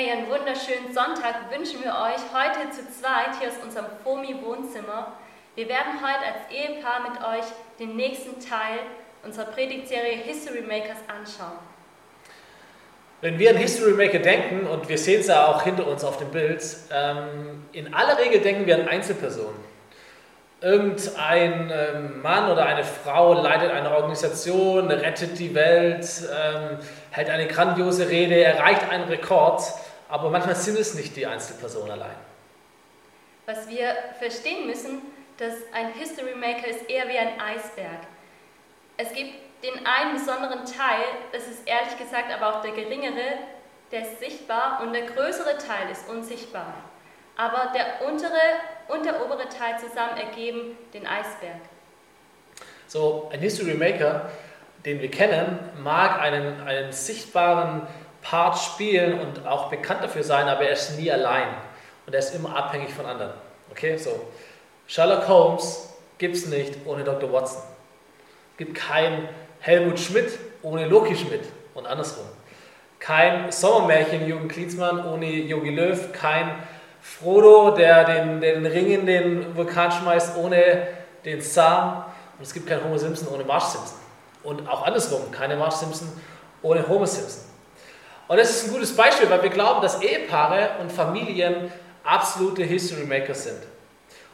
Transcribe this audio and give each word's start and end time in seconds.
Hey, 0.00 0.12
einen 0.12 0.28
wunderschönen 0.28 0.94
Sonntag 0.94 1.50
wünschen 1.50 1.82
wir 1.82 1.90
euch 1.90 2.22
heute 2.32 2.70
zu 2.70 2.82
zweit 2.88 3.36
hier 3.40 3.48
aus 3.48 3.56
unserem 3.64 3.86
FOMI-Wohnzimmer. 4.04 5.14
Wir 5.56 5.68
werden 5.68 5.94
heute 6.00 6.24
als 6.24 6.52
Ehepaar 6.52 7.00
mit 7.10 7.20
euch 7.20 7.50
den 7.80 7.96
nächsten 7.96 8.38
Teil 8.38 8.78
unserer 9.24 9.46
Predigtserie 9.46 10.18
History 10.18 10.60
Makers 10.60 10.98
anschauen. 11.08 11.58
Wenn 13.22 13.40
wir 13.40 13.50
an 13.50 13.56
History 13.56 13.90
Maker 13.90 14.20
denken, 14.20 14.68
und 14.68 14.88
wir 14.88 14.98
sehen 14.98 15.18
es 15.18 15.26
ja 15.26 15.46
auch 15.46 15.62
hinter 15.62 15.88
uns 15.88 16.04
auf 16.04 16.18
dem 16.18 16.30
Bild, 16.30 16.64
ähm, 16.92 17.64
in 17.72 17.92
aller 17.92 18.20
Regel 18.20 18.40
denken 18.40 18.66
wir 18.66 18.76
an 18.76 18.86
Einzelpersonen. 18.86 19.66
Irgendein 20.60 21.72
ähm, 21.72 22.22
Mann 22.22 22.50
oder 22.50 22.66
eine 22.66 22.84
Frau 22.84 23.32
leitet 23.32 23.72
eine 23.72 23.92
Organisation, 23.96 24.90
rettet 24.92 25.40
die 25.40 25.54
Welt, 25.56 26.06
ähm, 26.32 26.78
hält 27.10 27.30
eine 27.30 27.48
grandiose 27.48 28.08
Rede, 28.08 28.42
erreicht 28.42 28.88
einen 28.90 29.04
Rekord, 29.04 29.62
aber 30.08 30.30
manchmal 30.30 30.56
sind 30.56 30.78
es 30.78 30.94
nicht 30.94 31.16
die 31.16 31.26
Einzelpersonen 31.26 31.92
allein. 31.92 32.16
Was 33.46 33.68
wir 33.68 33.94
verstehen 34.18 34.66
müssen, 34.66 35.02
dass 35.36 35.54
ein 35.72 35.92
History 35.92 36.34
Maker 36.34 36.66
ist 36.66 36.88
eher 36.88 37.08
wie 37.08 37.18
ein 37.18 37.40
Eisberg. 37.40 38.00
Es 38.96 39.12
gibt 39.12 39.32
den 39.62 39.86
einen 39.86 40.14
besonderen 40.14 40.64
Teil, 40.64 41.04
das 41.32 41.46
ist 41.46 41.66
ehrlich 41.66 41.96
gesagt 41.98 42.32
aber 42.32 42.56
auch 42.56 42.62
der 42.62 42.72
geringere, 42.72 43.38
der 43.90 44.02
ist 44.02 44.18
sichtbar 44.20 44.80
und 44.82 44.92
der 44.92 45.02
größere 45.02 45.56
Teil 45.58 45.90
ist 45.90 46.08
unsichtbar. 46.08 46.74
Aber 47.36 47.72
der 47.72 48.06
untere 48.06 48.32
und 48.88 49.04
der 49.04 49.24
obere 49.24 49.48
Teil 49.48 49.78
zusammen 49.78 50.16
ergeben 50.16 50.76
den 50.92 51.06
Eisberg. 51.06 51.60
So, 52.86 53.28
ein 53.32 53.40
History 53.40 53.74
Maker, 53.74 54.30
den 54.84 55.00
wir 55.00 55.10
kennen, 55.10 55.58
mag 55.78 56.20
einen, 56.20 56.60
einen 56.60 56.92
sichtbaren 56.92 57.86
Part 58.28 58.58
spielen 58.58 59.20
und 59.20 59.46
auch 59.46 59.70
bekannt 59.70 60.04
dafür 60.04 60.22
sein, 60.22 60.48
aber 60.48 60.64
er 60.64 60.72
ist 60.72 60.98
nie 60.98 61.10
allein 61.10 61.48
und 62.06 62.12
er 62.12 62.18
ist 62.18 62.34
immer 62.34 62.54
abhängig 62.54 62.92
von 62.92 63.06
anderen. 63.06 63.32
Okay, 63.70 63.96
so. 63.96 64.28
Sherlock 64.86 65.26
Holmes 65.28 65.94
gibt 66.18 66.36
es 66.36 66.46
nicht 66.46 66.74
ohne 66.84 67.04
Dr. 67.04 67.32
Watson. 67.32 67.62
Gibt 68.58 68.74
kein 68.74 69.30
Helmut 69.60 69.98
Schmidt 69.98 70.38
ohne 70.62 70.86
Loki 70.86 71.16
Schmidt 71.16 71.44
und 71.72 71.86
andersrum. 71.86 72.26
Kein 72.98 73.50
Sommermärchen 73.50 74.26
Jürgen 74.26 74.48
Klinsmann 74.48 75.06
ohne 75.06 75.26
Yogi 75.26 75.70
Löw, 75.70 76.12
kein 76.12 76.50
Frodo, 77.00 77.70
der 77.70 78.04
den, 78.04 78.42
den 78.42 78.66
Ring 78.66 78.90
in 78.90 79.06
den 79.06 79.56
Vulkan 79.56 79.90
schmeißt, 79.90 80.36
ohne 80.36 80.88
den 81.24 81.40
Sam. 81.40 82.04
Und 82.36 82.44
es 82.44 82.52
gibt 82.52 82.66
keinen 82.66 82.84
Homer 82.84 82.98
Simpson 82.98 83.28
ohne 83.28 83.44
Marsh 83.44 83.64
Simpson. 83.64 83.98
Und 84.42 84.68
auch 84.68 84.84
andersrum, 84.84 85.30
keine 85.30 85.56
Marsh 85.56 85.76
Simpson 85.76 86.08
ohne 86.60 86.86
Homer 86.86 87.06
Simpson. 87.06 87.47
Und 88.28 88.36
das 88.36 88.50
ist 88.50 88.66
ein 88.66 88.74
gutes 88.74 88.94
Beispiel, 88.94 89.28
weil 89.30 89.42
wir 89.42 89.50
glauben, 89.50 89.80
dass 89.80 90.02
Ehepaare 90.02 90.72
und 90.80 90.92
Familien 90.92 91.72
absolute 92.04 92.62
History 92.62 93.04
Makers 93.04 93.44
sind. 93.44 93.58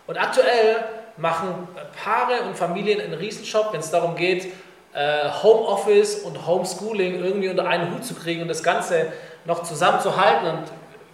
Und 0.06 0.19
aktuell 0.19 0.84
machen 1.17 1.69
Paare 2.03 2.42
und 2.42 2.56
Familien 2.56 3.00
einen 3.00 3.15
Riesenjob, 3.15 3.72
wenn 3.72 3.81
es 3.81 3.91
darum 3.91 4.17
geht, 4.17 4.53
äh, 4.92 5.31
Homeoffice 5.42 6.17
und 6.17 6.45
Homeschooling 6.47 7.25
irgendwie 7.25 7.48
unter 7.48 7.67
einen 7.67 7.95
Hut 7.95 8.05
zu 8.05 8.15
kriegen 8.15 8.42
und 8.42 8.48
das 8.48 8.62
Ganze 8.62 9.12
noch 9.45 9.62
zusammenzuhalten. 9.62 10.48
Und 10.48 10.65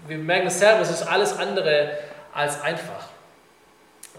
wir 0.08 0.18
merken 0.18 0.46
es 0.46 0.58
selber, 0.58 0.80
es 0.80 0.90
ist 0.90 1.02
alles 1.02 1.38
andere 1.38 1.90
als 2.32 2.62
einfach. 2.62 3.08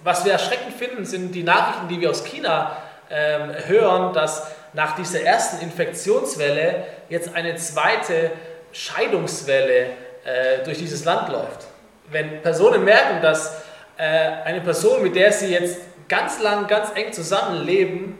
Was 0.03 0.23
wir 0.23 0.33
erschreckend 0.33 0.73
finden, 0.75 1.05
sind 1.05 1.33
die 1.33 1.43
Nachrichten, 1.43 1.87
die 1.87 1.99
wir 1.99 2.11
aus 2.11 2.23
China 2.23 2.77
ähm, 3.09 3.53
hören, 3.67 4.13
dass 4.13 4.47
nach 4.73 4.95
dieser 4.95 5.21
ersten 5.21 5.61
Infektionswelle 5.63 6.85
jetzt 7.09 7.35
eine 7.35 7.55
zweite 7.55 8.31
Scheidungswelle 8.71 9.87
äh, 10.23 10.63
durch 10.63 10.77
dieses 10.77 11.05
Land 11.05 11.29
läuft. 11.29 11.67
Wenn 12.09 12.41
Personen 12.41 12.83
merken, 12.83 13.21
dass 13.21 13.63
äh, 13.97 14.03
eine 14.03 14.61
Person, 14.61 15.03
mit 15.03 15.15
der 15.15 15.31
sie 15.31 15.47
jetzt 15.47 15.79
ganz 16.07 16.41
lang, 16.41 16.67
ganz 16.67 16.91
eng 16.95 17.13
zusammenleben, 17.13 18.17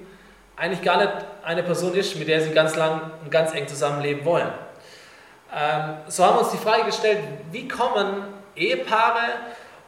eigentlich 0.55 0.81
gar 0.81 0.97
nicht 0.97 1.11
eine 1.43 1.63
Person 1.63 1.93
ist, 1.95 2.15
mit 2.17 2.27
der 2.27 2.41
sie 2.41 2.51
ganz 2.51 2.75
lang 2.75 3.11
und 3.23 3.31
ganz 3.31 3.53
eng 3.53 3.67
zusammenleben 3.67 4.23
wollen. 4.25 4.49
Ähm, 5.53 5.95
so 6.07 6.23
haben 6.23 6.35
wir 6.35 6.41
uns 6.41 6.51
die 6.51 6.57
Frage 6.57 6.85
gestellt, 6.85 7.19
wie 7.51 7.67
kommen 7.67 8.23
Ehepaare 8.55 9.33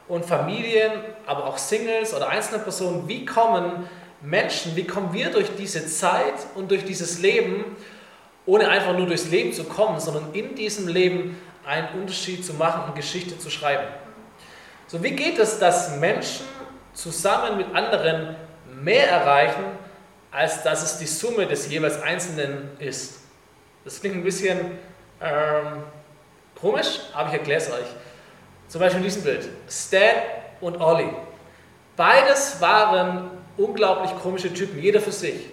und 0.08 0.24
Familien, 0.26 0.92
aber 1.26 1.46
auch 1.46 1.56
Singles 1.56 2.12
oder 2.14 2.28
einzelne 2.28 2.62
Personen, 2.62 3.08
wie 3.08 3.24
kommen 3.24 3.88
Menschen, 4.20 4.76
wie 4.76 4.86
kommen 4.86 5.12
wir 5.12 5.30
durch 5.30 5.54
diese 5.56 5.86
Zeit 5.86 6.34
und 6.54 6.70
durch 6.70 6.84
dieses 6.84 7.20
Leben, 7.20 7.76
ohne 8.46 8.68
einfach 8.68 8.96
nur 8.96 9.06
durchs 9.06 9.28
Leben 9.28 9.52
zu 9.52 9.64
kommen, 9.64 10.00
sondern 10.00 10.32
in 10.34 10.54
diesem 10.54 10.88
Leben 10.88 11.40
einen 11.64 11.88
Unterschied 12.00 12.44
zu 12.44 12.54
machen 12.54 12.84
und 12.88 12.94
Geschichte 12.94 13.38
zu 13.38 13.50
schreiben. 13.50 13.86
So, 14.86 15.02
wie 15.02 15.12
geht 15.12 15.38
es, 15.38 15.58
dass 15.58 15.96
Menschen 15.96 16.46
zusammen 16.92 17.56
mit 17.56 17.74
anderen 17.74 18.36
mehr 18.82 19.08
erreichen, 19.08 19.64
als 20.30 20.62
dass 20.62 20.82
es 20.82 20.98
die 20.98 21.06
Summe 21.06 21.46
des 21.46 21.70
jeweils 21.70 22.00
Einzelnen 22.02 22.70
ist? 22.78 23.20
Das 23.84 24.00
klingt 24.00 24.16
ein 24.16 24.24
bisschen 24.24 24.58
ähm, 25.20 25.84
komisch, 26.60 27.00
aber 27.14 27.28
ich 27.28 27.34
erkläre 27.34 27.60
es 27.60 27.70
euch. 27.70 27.86
Zum 28.68 28.80
Beispiel 28.80 28.98
in 28.98 29.04
diesem 29.04 29.22
Bild. 29.22 29.48
Stan 29.68 30.16
und 30.60 30.80
Ollie. 30.80 31.14
Beides 31.96 32.60
waren 32.60 33.30
unglaublich 33.56 34.10
komische 34.20 34.52
Typen, 34.52 34.80
jeder 34.80 35.00
für 35.00 35.12
sich. 35.12 35.46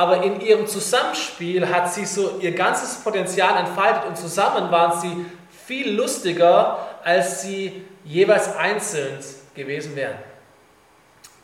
Aber 0.00 0.22
in 0.22 0.40
ihrem 0.40 0.66
Zusammenspiel 0.66 1.68
hat 1.68 1.92
sie 1.92 2.06
so 2.06 2.38
ihr 2.40 2.54
ganzes 2.54 3.04
Potenzial 3.04 3.58
entfaltet 3.58 4.06
und 4.06 4.16
zusammen 4.16 4.70
waren 4.72 4.98
sie 4.98 5.26
viel 5.66 5.94
lustiger, 5.94 6.88
als 7.04 7.42
sie 7.42 7.84
jeweils 8.02 8.56
einzeln 8.56 9.18
gewesen 9.54 9.94
wären. 9.96 10.14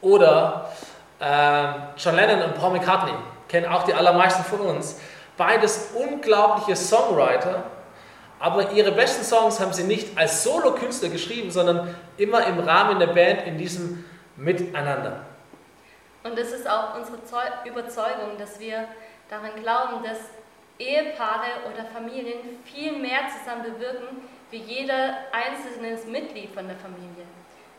Oder 0.01 0.73
äh, 1.21 1.65
John 1.99 2.17
Lennon 2.17 2.45
und 2.45 2.55
Paul 2.55 2.71
McCartney 2.71 3.13
kennen 3.47 3.67
auch 3.67 3.83
die 3.83 3.93
allermeisten 3.93 4.43
von 4.45 4.61
uns. 4.61 5.01
Beides 5.37 5.91
unglaubliche 5.95 6.77
Songwriter, 6.77 7.63
aber 8.39 8.73
ihre 8.73 8.93
besten 8.93 9.23
Songs 9.23 9.61
haben 9.61 9.75
sie 9.75 9.85
nicht 9.85 10.17
als 10.17 10.45
Solo-Künstler 10.45 11.11
geschrieben, 11.11 11.51
sondern 11.51 11.95
immer 12.17 12.47
im 12.47 12.59
Rahmen 12.61 13.01
der 13.01 13.09
Band 13.09 13.47
in 13.47 13.59
diesem 13.59 14.07
Miteinander. 14.35 15.27
Und 16.27 16.37
es 16.39 16.51
ist 16.51 16.69
auch 16.69 16.97
unsere 16.97 17.19
Überzeugung, 17.65 18.37
dass 18.37 18.59
wir 18.59 18.89
daran 19.31 19.55
glauben, 19.63 20.03
dass 20.03 20.19
Ehepaare 20.79 21.71
oder 21.73 21.85
Familien 21.85 22.39
viel 22.65 22.93
mehr 22.99 23.21
zusammen 23.29 23.63
bewirken, 23.63 24.23
wie 24.51 24.59
jeder 24.59 25.19
einzelne 25.33 25.97
Mitglied 26.11 26.53
von 26.53 26.67
der 26.67 26.77
Familie. 26.77 27.25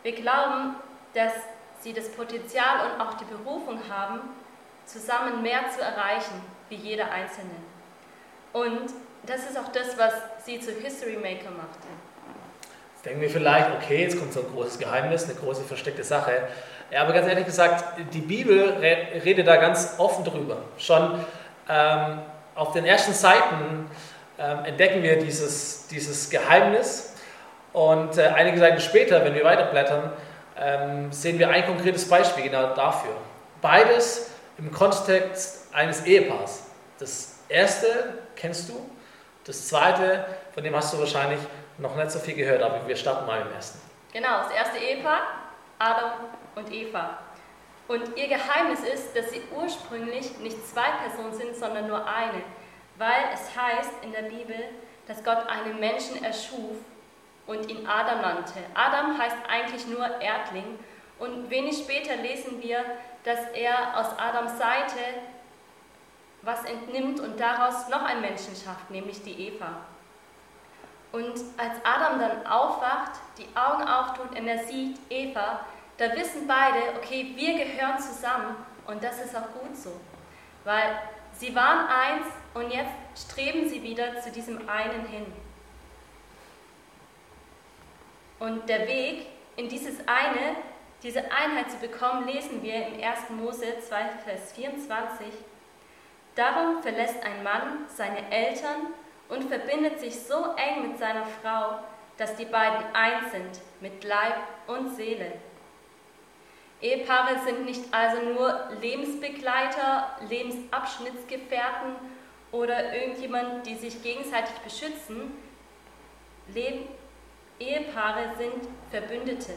Wir 0.02 0.12
glauben, 0.12 0.76
dass 1.12 1.32
sie 1.80 1.92
das 1.92 2.10
Potenzial 2.10 2.86
und 2.86 3.00
auch 3.00 3.14
die 3.14 3.24
Berufung 3.24 3.78
haben, 3.88 4.20
zusammen 4.86 5.42
mehr 5.42 5.68
zu 5.70 5.82
erreichen, 5.82 6.40
wie 6.70 6.76
jeder 6.76 7.10
Einzelne. 7.10 7.50
Und 8.54 8.90
das 9.24 9.42
ist 9.48 9.58
auch 9.58 9.70
das, 9.72 9.98
was 9.98 10.14
sie 10.44 10.58
zu 10.58 10.72
History 10.72 11.16
Maker 11.16 11.50
macht. 11.50 11.78
Jetzt 12.94 13.04
denken 13.04 13.20
wir 13.20 13.30
vielleicht, 13.30 13.70
okay, 13.76 14.02
jetzt 14.02 14.18
kommt 14.18 14.32
so 14.32 14.40
ein 14.40 14.46
großes 14.52 14.78
Geheimnis, 14.78 15.24
eine 15.24 15.34
große 15.34 15.62
versteckte 15.64 16.02
Sache. 16.02 16.48
Ja, 16.90 17.02
aber 17.02 17.12
ganz 17.12 17.28
ehrlich 17.28 17.44
gesagt, 17.44 17.84
die 18.12 18.20
Bibel 18.20 18.76
redet 19.24 19.46
da 19.46 19.56
ganz 19.56 19.94
offen 19.98 20.24
drüber. 20.24 20.56
Schon 20.78 21.24
ähm, 21.68 22.20
auf 22.54 22.72
den 22.72 22.86
ersten 22.86 23.12
Seiten 23.12 23.90
ähm, 24.38 24.64
entdecken 24.64 25.02
wir 25.02 25.18
dieses, 25.18 25.86
dieses 25.88 26.30
Geheimnis 26.30 27.14
und 27.72 28.16
äh, 28.16 28.28
einige 28.28 28.58
Seiten 28.58 28.80
später, 28.80 29.24
wenn 29.24 29.34
wir 29.34 29.44
weiterblättern, 29.44 30.12
ähm, 30.58 31.12
sehen 31.12 31.38
wir 31.38 31.50
ein 31.50 31.66
konkretes 31.66 32.08
Beispiel 32.08 32.44
genau 32.44 32.74
dafür. 32.74 33.14
Beides 33.60 34.30
im 34.56 34.72
Kontext 34.72 35.72
eines 35.74 36.04
Ehepaars. 36.04 36.64
Das 36.98 37.40
erste 37.48 38.14
kennst 38.34 38.68
du, 38.68 38.90
das 39.44 39.68
zweite, 39.68 40.24
von 40.54 40.64
dem 40.64 40.74
hast 40.74 40.92
du 40.92 40.98
wahrscheinlich 40.98 41.40
noch 41.78 41.94
nicht 41.96 42.10
so 42.10 42.18
viel 42.18 42.34
gehört, 42.34 42.62
aber 42.62 42.86
wir 42.86 42.96
starten 42.96 43.26
mal 43.26 43.40
im 43.40 43.52
ersten. 43.54 43.78
Genau, 44.12 44.42
das 44.42 44.52
erste 44.52 44.78
Ehepaar, 44.78 45.20
Adam 45.78 46.10
und 46.58 46.72
Eva. 46.72 47.18
Und 47.86 48.16
ihr 48.16 48.28
Geheimnis 48.28 48.80
ist, 48.80 49.16
dass 49.16 49.30
sie 49.30 49.42
ursprünglich 49.56 50.38
nicht 50.38 50.66
zwei 50.66 50.90
Personen 51.02 51.32
sind, 51.32 51.56
sondern 51.56 51.86
nur 51.86 52.06
eine, 52.06 52.42
weil 52.96 53.24
es 53.32 53.56
heißt 53.56 53.92
in 54.02 54.12
der 54.12 54.22
Bibel, 54.22 54.56
dass 55.06 55.24
Gott 55.24 55.48
einen 55.48 55.80
Menschen 55.80 56.22
erschuf 56.22 56.76
und 57.46 57.70
ihn 57.70 57.86
Adam 57.86 58.20
nannte. 58.20 58.58
Adam 58.74 59.16
heißt 59.18 59.36
eigentlich 59.48 59.86
nur 59.86 60.04
Erdling 60.20 60.78
und 61.18 61.48
wenig 61.48 61.78
später 61.78 62.16
lesen 62.16 62.62
wir, 62.62 62.84
dass 63.24 63.48
er 63.54 63.98
aus 63.98 64.18
Adams 64.18 64.58
Seite 64.58 65.00
was 66.42 66.64
entnimmt 66.64 67.20
und 67.20 67.40
daraus 67.40 67.88
noch 67.88 68.02
einen 68.02 68.20
Menschen 68.20 68.54
schafft, 68.54 68.90
nämlich 68.90 69.22
die 69.22 69.48
Eva. 69.48 69.78
Und 71.10 71.34
als 71.56 71.74
Adam 71.84 72.20
dann 72.20 72.46
aufwacht, 72.46 73.12
die 73.38 73.48
Augen 73.56 73.82
auftut 73.82 74.38
und 74.38 74.46
er 74.46 74.58
sieht 74.64 74.98
Eva, 75.08 75.60
da 75.98 76.14
wissen 76.16 76.46
beide, 76.46 76.96
okay, 76.96 77.32
wir 77.34 77.64
gehören 77.64 77.98
zusammen 77.98 78.56
und 78.86 79.02
das 79.02 79.20
ist 79.20 79.36
auch 79.36 79.52
gut 79.60 79.76
so. 79.76 80.00
Weil 80.64 80.98
sie 81.32 81.54
waren 81.54 81.88
eins 81.88 82.26
und 82.54 82.72
jetzt 82.72 82.92
streben 83.16 83.68
sie 83.68 83.82
wieder 83.82 84.20
zu 84.20 84.30
diesem 84.30 84.68
einen 84.68 85.06
hin. 85.06 85.26
Und 88.38 88.68
der 88.68 88.86
Weg 88.86 89.26
in 89.56 89.68
dieses 89.68 89.98
eine, 90.06 90.56
diese 91.02 91.20
Einheit 91.32 91.70
zu 91.70 91.78
bekommen, 91.78 92.26
lesen 92.28 92.62
wir 92.62 92.86
in 92.86 93.02
1. 93.02 93.30
Mose 93.30 93.80
2, 93.80 93.96
Vers 94.24 94.52
24. 94.52 95.26
Darum 96.36 96.80
verlässt 96.82 97.20
ein 97.24 97.42
Mann 97.42 97.86
seine 97.88 98.30
Eltern 98.30 98.94
und 99.28 99.44
verbindet 99.44 99.98
sich 99.98 100.20
so 100.20 100.54
eng 100.54 100.88
mit 100.88 100.98
seiner 100.98 101.26
Frau, 101.26 101.80
dass 102.16 102.36
die 102.36 102.44
beiden 102.44 102.84
eins 102.94 103.32
sind 103.32 103.60
mit 103.80 104.04
Leib 104.04 104.36
und 104.68 104.94
Seele. 104.94 105.32
Ehepaare 106.80 107.40
sind 107.44 107.64
nicht 107.64 107.82
also 107.92 108.22
nur 108.22 108.68
Lebensbegleiter, 108.80 110.16
Lebensabschnittsgefährten 110.28 111.96
oder 112.52 112.94
irgendjemand, 112.94 113.66
die 113.66 113.74
sich 113.74 114.02
gegenseitig 114.02 114.54
beschützen. 114.58 115.32
Leben, 116.54 116.88
Ehepaare 117.58 118.32
sind 118.38 118.68
Verbündete. 118.90 119.54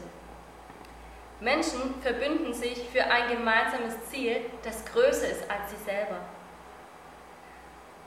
Menschen 1.40 2.00
verbünden 2.02 2.52
sich 2.52 2.78
für 2.92 3.04
ein 3.04 3.28
gemeinsames 3.28 3.94
Ziel, 4.10 4.42
das 4.62 4.84
größer 4.84 5.28
ist 5.28 5.50
als 5.50 5.70
sie 5.70 5.84
selber. 5.84 6.18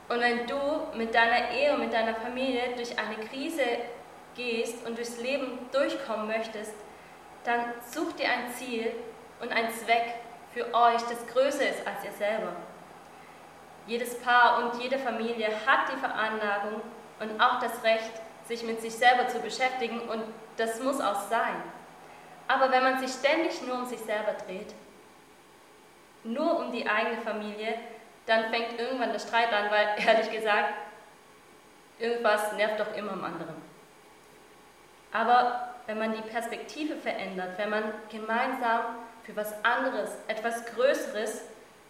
Und 0.08 0.20
wenn 0.20 0.46
du 0.46 0.96
mit 0.96 1.14
deiner 1.14 1.50
Ehe 1.50 1.74
und 1.74 1.80
mit 1.80 1.92
deiner 1.92 2.14
Familie 2.14 2.74
durch 2.76 2.96
eine 2.98 3.16
Krise 3.26 3.64
gehst 4.34 4.86
und 4.86 4.96
durchs 4.96 5.20
Leben 5.20 5.58
durchkommen 5.72 6.28
möchtest, 6.28 6.74
dann 7.46 7.72
such 7.88 8.12
dir 8.14 8.28
ein 8.28 8.50
Ziel 8.52 8.92
und 9.40 9.52
einen 9.52 9.70
Zweck 9.70 10.14
für 10.52 10.66
euch, 10.74 11.02
das 11.02 11.26
größer 11.28 11.68
ist 11.68 11.86
als 11.86 12.04
ihr 12.04 12.12
selber. 12.12 12.56
Jedes 13.86 14.20
Paar 14.20 14.58
und 14.58 14.82
jede 14.82 14.98
Familie 14.98 15.48
hat 15.66 15.92
die 15.92 15.98
Veranlagung 15.98 16.80
und 17.20 17.40
auch 17.40 17.60
das 17.60 17.82
Recht, 17.84 18.12
sich 18.44 18.62
mit 18.62 18.80
sich 18.80 18.94
selber 18.94 19.28
zu 19.28 19.38
beschäftigen 19.40 20.00
und 20.00 20.22
das 20.56 20.80
muss 20.80 21.00
auch 21.00 21.20
sein. 21.28 21.62
Aber 22.48 22.70
wenn 22.70 22.82
man 22.82 22.98
sich 22.98 23.10
ständig 23.10 23.60
nur 23.62 23.76
um 23.78 23.84
sich 23.84 24.00
selber 24.00 24.34
dreht, 24.46 24.74
nur 26.24 26.58
um 26.58 26.72
die 26.72 26.88
eigene 26.88 27.20
Familie, 27.20 27.74
dann 28.26 28.50
fängt 28.50 28.78
irgendwann 28.78 29.12
der 29.12 29.18
Streit 29.18 29.52
an, 29.52 29.70
weil 29.70 29.88
ehrlich 30.06 30.30
gesagt, 30.30 30.74
irgendwas 31.98 32.52
nervt 32.52 32.80
doch 32.80 32.96
immer 32.96 33.12
am 33.12 33.24
anderen. 33.24 33.56
Aber 35.12 35.75
wenn 35.86 35.98
man 35.98 36.12
die 36.12 36.22
Perspektive 36.22 36.96
verändert, 36.96 37.56
wenn 37.58 37.70
man 37.70 37.84
gemeinsam 38.10 38.96
für 39.24 39.36
was 39.36 39.52
anderes, 39.64 40.10
etwas 40.28 40.64
Größeres 40.66 41.42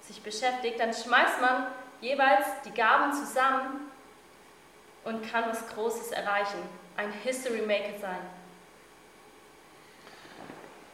sich 0.03 0.23
beschäftigt, 0.23 0.79
dann 0.79 0.93
schmeißt 0.93 1.41
man 1.41 1.67
jeweils 2.01 2.47
die 2.65 2.73
Gaben 2.73 3.13
zusammen 3.13 3.91
und 5.05 5.31
kann 5.31 5.45
was 5.49 5.67
Großes 5.69 6.13
erreichen, 6.13 6.59
ein 6.97 7.13
History 7.25 7.63
Maker 7.63 7.99
sein. 8.01 8.19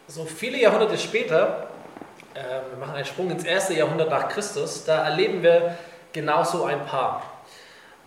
So 0.09 0.25
viele 0.25 0.59
Jahrhunderte 0.59 0.99
später, 0.99 1.71
äh, 2.35 2.41
wir 2.71 2.79
machen 2.79 2.95
einen 2.95 3.05
Sprung 3.05 3.31
ins 3.31 3.45
erste 3.45 3.75
Jahrhundert 3.75 4.11
nach 4.11 4.29
Christus, 4.29 4.85
da 4.85 5.05
erleben 5.05 5.43
wir 5.43 5.77
genauso 6.13 6.65
ein 6.65 6.85
Paar. 6.87 7.23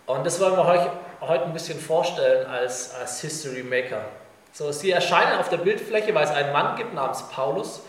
Und 0.06 0.24
das 0.24 0.40
wollen 0.40 0.56
wir 0.56 0.64
euch 0.64 0.88
heute 1.20 1.44
ein 1.44 1.52
bisschen 1.52 1.80
vorstellen 1.80 2.46
als, 2.46 2.94
als 2.94 3.20
History 3.20 3.62
Maker. 3.62 4.04
So, 4.58 4.72
sie 4.72 4.90
erscheinen 4.90 5.38
auf 5.38 5.50
der 5.50 5.58
Bildfläche, 5.58 6.14
weil 6.14 6.24
es 6.24 6.30
einen 6.30 6.50
Mann 6.50 6.76
gibt 6.76 6.94
namens 6.94 7.28
Paulus. 7.28 7.82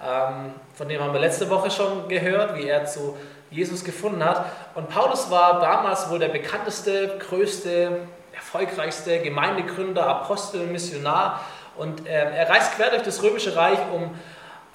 Ähm, 0.00 0.54
von 0.72 0.88
dem 0.88 1.02
haben 1.02 1.12
wir 1.12 1.18
letzte 1.18 1.50
Woche 1.50 1.68
schon 1.68 2.08
gehört, 2.08 2.54
wie 2.56 2.68
er 2.68 2.84
zu 2.84 3.16
Jesus 3.50 3.82
gefunden 3.82 4.24
hat. 4.24 4.46
Und 4.76 4.88
Paulus 4.88 5.32
war 5.32 5.58
damals 5.58 6.08
wohl 6.10 6.20
der 6.20 6.28
bekannteste, 6.28 7.18
größte, 7.28 8.06
erfolgreichste 8.32 9.18
Gemeindegründer, 9.18 10.06
Apostel, 10.06 10.64
Missionar. 10.68 11.40
Und 11.76 12.06
äh, 12.06 12.12
er 12.12 12.48
reist 12.48 12.76
quer 12.76 12.90
durch 12.90 13.02
das 13.02 13.20
Römische 13.20 13.56
Reich, 13.56 13.80
um 13.92 14.14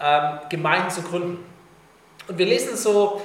ähm, 0.02 0.40
Gemeinden 0.50 0.90
zu 0.90 1.02
gründen. 1.02 1.46
Und 2.28 2.38
wir 2.38 2.46
lesen 2.46 2.76
so 2.76 3.22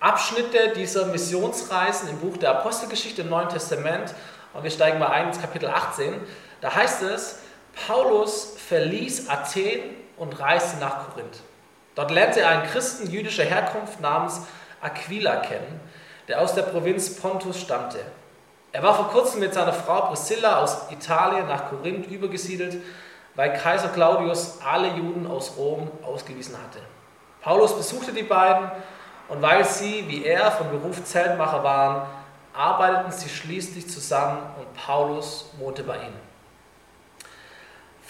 Abschnitte 0.00 0.72
dieser 0.74 1.06
Missionsreisen 1.06 2.08
im 2.08 2.18
Buch 2.18 2.38
der 2.38 2.50
Apostelgeschichte 2.58 3.22
im 3.22 3.28
Neuen 3.28 3.50
Testament. 3.50 4.16
Und 4.52 4.64
wir 4.64 4.70
steigen 4.72 4.98
mal 4.98 5.10
ein 5.10 5.28
ins 5.28 5.40
Kapitel 5.40 5.68
18. 5.68 6.14
Da 6.60 6.74
heißt 6.74 7.02
es, 7.02 7.38
Paulus 7.74 8.54
verließ 8.68 9.28
Athen 9.28 9.80
und 10.16 10.38
reiste 10.38 10.78
nach 10.78 11.08
Korinth. 11.08 11.40
Dort 11.94 12.10
lernte 12.10 12.40
er 12.40 12.48
einen 12.48 12.64
Christen 12.64 13.10
jüdischer 13.10 13.44
Herkunft 13.44 14.00
namens 14.00 14.42
Aquila 14.80 15.36
kennen, 15.36 15.80
der 16.28 16.40
aus 16.40 16.54
der 16.54 16.62
Provinz 16.62 17.16
Pontus 17.16 17.60
stammte. 17.60 17.98
Er 18.72 18.82
war 18.82 18.94
vor 18.94 19.08
kurzem 19.08 19.40
mit 19.40 19.52
seiner 19.52 19.72
Frau 19.72 20.06
Priscilla 20.06 20.62
aus 20.62 20.90
Italien 20.90 21.46
nach 21.46 21.68
Korinth 21.68 22.06
übergesiedelt, 22.06 22.82
weil 23.34 23.52
Kaiser 23.52 23.88
Claudius 23.88 24.58
alle 24.64 24.88
Juden 24.88 25.26
aus 25.26 25.56
Rom 25.56 25.90
ausgewiesen 26.02 26.56
hatte. 26.56 26.78
Paulus 27.42 27.76
besuchte 27.76 28.12
die 28.12 28.22
beiden 28.22 28.70
und 29.28 29.42
weil 29.42 29.64
sie, 29.64 30.04
wie 30.08 30.24
er, 30.24 30.50
von 30.52 30.70
Beruf 30.70 31.04
Zeltmacher 31.04 31.62
waren, 31.64 32.06
arbeiteten 32.54 33.12
sie 33.12 33.28
schließlich 33.28 33.88
zusammen 33.88 34.38
und 34.58 34.72
Paulus 34.74 35.50
wohnte 35.58 35.82
bei 35.82 35.96
ihnen. 35.96 36.31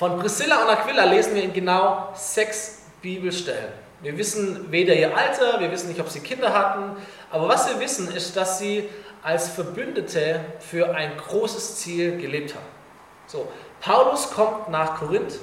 Von 0.02 0.18
Priscilla 0.18 0.64
und 0.64 0.68
Aquila 0.68 1.04
lesen 1.04 1.36
wir 1.36 1.44
in 1.44 1.52
genau 1.52 2.08
sechs 2.12 2.86
Bibelstellen. 3.02 3.72
Wir 4.00 4.18
wissen 4.18 4.72
weder 4.72 4.94
ihr 4.94 5.16
Alter, 5.16 5.60
wir 5.60 5.70
wissen 5.70 5.90
nicht, 5.90 6.00
ob 6.00 6.08
sie 6.08 6.18
Kinder 6.18 6.52
hatten, 6.52 6.96
aber 7.30 7.46
was 7.46 7.68
wir 7.68 7.78
wissen, 7.78 8.12
ist, 8.12 8.36
dass 8.36 8.58
sie 8.58 8.88
als 9.22 9.50
Verbündete 9.50 10.40
für 10.58 10.92
ein 10.92 11.16
großes 11.16 11.76
Ziel 11.76 12.18
gelebt 12.18 12.52
haben. 12.56 12.66
So, 13.28 13.46
Paulus 13.80 14.32
kommt 14.32 14.70
nach 14.70 14.96
Korinth, 14.96 15.38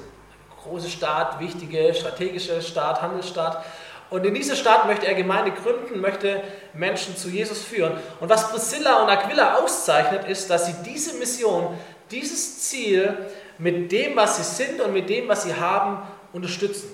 große 0.62 0.90
Stadt, 0.90 1.40
wichtige 1.40 1.94
strategische 1.94 2.62
Stadt, 2.62 3.02
Handelsstadt. 3.02 3.64
Und 4.10 4.26
in 4.26 4.34
dieser 4.34 4.58
Stadt 4.58 4.88
möchte 4.88 5.08
er 5.08 5.14
Gemeinde 5.14 5.52
gründen, 5.52 6.02
möchte 6.02 6.44
Menschen 6.74 7.16
zu 7.16 7.30
Jesus 7.30 7.62
führen. 7.62 7.94
Und 8.20 8.28
was 8.28 8.52
Priscilla 8.52 9.04
und 9.04 9.10
Aquila 9.10 9.60
auszeichnet, 9.60 10.28
ist, 10.28 10.50
dass 10.50 10.66
sie 10.66 10.76
diese 10.86 11.14
Mission, 11.14 11.78
dieses 12.12 12.60
Ziel 12.60 13.16
mit 13.60 13.92
dem, 13.92 14.16
was 14.16 14.38
sie 14.38 14.64
sind 14.64 14.82
und 14.82 14.94
mit 14.94 15.10
dem, 15.10 15.28
was 15.28 15.44
sie 15.44 15.54
haben, 15.54 16.02
unterstützen. 16.34 16.90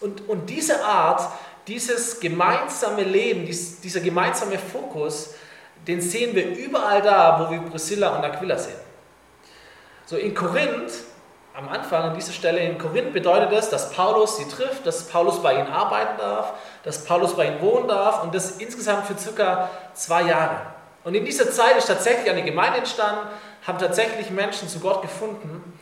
Und, 0.00 0.28
und 0.28 0.50
diese 0.50 0.84
Art, 0.84 1.22
dieses 1.66 2.18
gemeinsame 2.18 3.04
Leben, 3.04 3.46
dies, 3.46 3.80
dieser 3.80 4.00
gemeinsame 4.00 4.58
Fokus, 4.58 5.34
den 5.86 6.00
sehen 6.00 6.34
wir 6.34 6.56
überall 6.56 7.02
da, 7.02 7.40
wo 7.40 7.50
wir 7.50 7.60
Priscilla 7.62 8.16
und 8.16 8.24
Aquila 8.24 8.58
sehen. 8.58 8.80
So 10.06 10.16
in 10.16 10.34
Korinth, 10.34 10.92
am 11.54 11.68
Anfang 11.68 12.02
an 12.02 12.14
dieser 12.14 12.32
Stelle 12.32 12.60
in 12.60 12.78
Korinth 12.78 13.12
bedeutet 13.12 13.52
das, 13.52 13.70
dass 13.70 13.92
Paulus 13.92 14.38
sie 14.38 14.48
trifft, 14.48 14.86
dass 14.86 15.06
Paulus 15.08 15.40
bei 15.42 15.54
ihnen 15.54 15.68
arbeiten 15.68 16.18
darf, 16.18 16.54
dass 16.82 17.04
Paulus 17.04 17.36
bei 17.36 17.46
ihnen 17.46 17.60
wohnen 17.60 17.88
darf 17.88 18.22
und 18.22 18.34
das 18.34 18.52
insgesamt 18.52 19.06
für 19.06 19.16
circa 19.16 19.70
zwei 19.94 20.22
Jahre. 20.22 20.60
Und 21.04 21.14
in 21.14 21.24
dieser 21.24 21.50
Zeit 21.50 21.76
ist 21.76 21.86
tatsächlich 21.86 22.30
eine 22.30 22.42
Gemeinde 22.42 22.78
entstanden, 22.78 23.28
haben 23.66 23.78
tatsächlich 23.78 24.30
Menschen 24.30 24.68
zu 24.68 24.80
Gott 24.80 25.02
gefunden. 25.02 25.78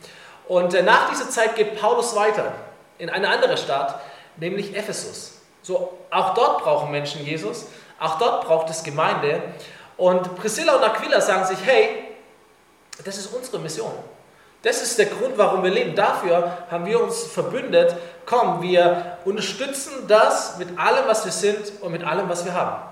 Und 0.47 0.73
äh, 0.73 0.83
nach 0.83 1.09
dieser 1.09 1.29
Zeit 1.29 1.55
geht 1.55 1.79
Paulus 1.79 2.15
weiter 2.15 2.53
in 2.97 3.09
eine 3.09 3.29
andere 3.29 3.57
Stadt, 3.57 3.99
nämlich 4.37 4.75
Ephesus. 4.75 5.39
So, 5.61 5.97
auch 6.09 6.33
dort 6.33 6.63
brauchen 6.63 6.91
Menschen 6.91 7.25
Jesus, 7.25 7.67
auch 7.99 8.17
dort 8.17 8.45
braucht 8.45 8.69
es 8.69 8.83
Gemeinde. 8.83 9.41
Und 9.97 10.35
Priscilla 10.35 10.75
und 10.75 10.83
Aquila 10.83 11.21
sagen 11.21 11.45
sich, 11.45 11.59
hey, 11.65 12.15
das 13.03 13.17
ist 13.17 13.27
unsere 13.27 13.59
Mission. 13.59 13.91
Das 14.63 14.81
ist 14.83 14.97
der 14.99 15.07
Grund, 15.07 15.37
warum 15.37 15.63
wir 15.63 15.71
leben. 15.71 15.95
Dafür 15.95 16.65
haben 16.69 16.85
wir 16.85 17.01
uns 17.01 17.23
verbündet. 17.23 17.95
Komm, 18.27 18.61
wir 18.61 19.17
unterstützen 19.25 20.07
das 20.07 20.57
mit 20.57 20.77
allem, 20.77 21.07
was 21.07 21.25
wir 21.25 21.31
sind 21.31 21.81
und 21.81 21.91
mit 21.91 22.03
allem, 22.03 22.29
was 22.29 22.45
wir 22.45 22.53
haben. 22.53 22.83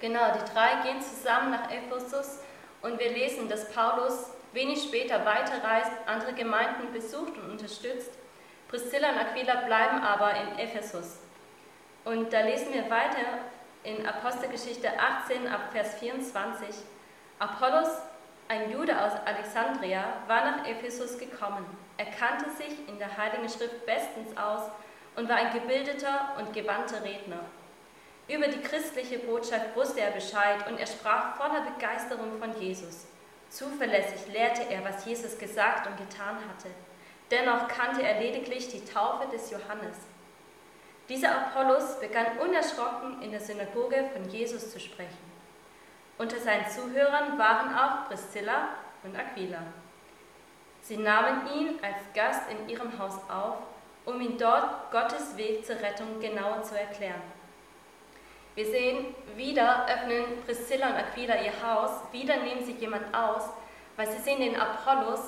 Genau, 0.00 0.20
die 0.32 0.52
drei 0.52 0.82
gehen 0.84 1.00
zusammen 1.02 1.50
nach 1.50 1.70
Ephesus 1.70 2.38
und 2.82 2.98
wir 2.98 3.10
lesen, 3.10 3.48
dass 3.48 3.72
Paulus 3.72 4.30
wenig 4.52 4.82
später 4.82 5.24
weiterreist, 5.24 5.92
andere 6.06 6.32
Gemeinden 6.32 6.92
besucht 6.92 7.36
und 7.38 7.50
unterstützt 7.50 8.10
Priscilla 8.70 9.10
und 9.10 9.18
Aquila 9.18 9.62
bleiben 9.66 9.98
aber 9.98 10.32
in 10.36 10.58
Ephesus. 10.60 11.18
Und 12.04 12.32
da 12.32 12.42
lesen 12.42 12.72
wir 12.72 12.88
weiter 12.88 13.40
in 13.82 14.06
Apostelgeschichte 14.06 14.88
18 14.96 15.48
ab 15.48 15.72
Vers 15.72 15.96
24. 15.96 16.68
Apollos, 17.40 17.88
ein 18.46 18.70
Jude 18.70 18.96
aus 19.04 19.12
Alexandria, 19.24 20.04
war 20.28 20.44
nach 20.44 20.68
Ephesus 20.68 21.18
gekommen. 21.18 21.66
Er 21.96 22.06
kannte 22.06 22.48
sich 22.50 22.88
in 22.88 22.96
der 23.00 23.16
Heiligen 23.16 23.48
Schrift 23.48 23.84
bestens 23.86 24.36
aus 24.36 24.70
und 25.16 25.28
war 25.28 25.36
ein 25.36 25.52
gebildeter 25.52 26.36
und 26.38 26.52
gewandter 26.52 27.02
Redner. 27.02 27.40
Über 28.30 28.46
die 28.46 28.60
christliche 28.60 29.18
Botschaft 29.18 29.74
wusste 29.74 30.02
er 30.02 30.12
Bescheid 30.12 30.64
und 30.68 30.78
er 30.78 30.86
sprach 30.86 31.34
voller 31.34 31.62
Begeisterung 31.62 32.38
von 32.38 32.60
Jesus. 32.60 33.06
Zuverlässig 33.48 34.32
lehrte 34.32 34.62
er, 34.70 34.84
was 34.84 35.04
Jesus 35.04 35.36
gesagt 35.36 35.88
und 35.88 35.96
getan 35.96 36.36
hatte. 36.36 36.68
Dennoch 37.32 37.66
kannte 37.66 38.04
er 38.04 38.20
lediglich 38.20 38.68
die 38.68 38.84
Taufe 38.84 39.26
des 39.32 39.50
Johannes. 39.50 39.96
Dieser 41.08 41.34
Apollos 41.34 41.98
begann 41.98 42.38
unerschrocken 42.38 43.20
in 43.20 43.32
der 43.32 43.40
Synagoge 43.40 44.08
von 44.12 44.30
Jesus 44.30 44.70
zu 44.70 44.78
sprechen. 44.78 45.30
Unter 46.16 46.38
seinen 46.38 46.70
Zuhörern 46.70 47.36
waren 47.36 47.74
auch 47.74 48.06
Priscilla 48.06 48.68
und 49.02 49.18
Aquila. 49.18 49.62
Sie 50.82 50.98
nahmen 50.98 51.48
ihn 51.52 51.80
als 51.82 51.98
Gast 52.14 52.42
in 52.48 52.68
ihrem 52.68 52.96
Haus 52.96 53.18
auf, 53.28 53.56
um 54.04 54.20
ihm 54.20 54.38
dort 54.38 54.92
Gottes 54.92 55.36
Weg 55.36 55.66
zur 55.66 55.80
Rettung 55.80 56.20
genauer 56.20 56.62
zu 56.62 56.78
erklären. 56.78 57.39
Wir 58.54 58.66
sehen, 58.66 59.14
wieder 59.36 59.86
öffnen 59.86 60.44
Priscilla 60.44 60.88
und 60.88 60.96
Aquila 60.96 61.36
ihr 61.40 61.52
Haus, 61.64 61.90
wieder 62.12 62.36
nehmen 62.36 62.64
sie 62.64 62.72
jemand 62.72 63.14
aus, 63.14 63.44
weil 63.96 64.08
sie 64.10 64.18
sehen 64.18 64.40
den 64.40 64.56
Apollos. 64.60 65.20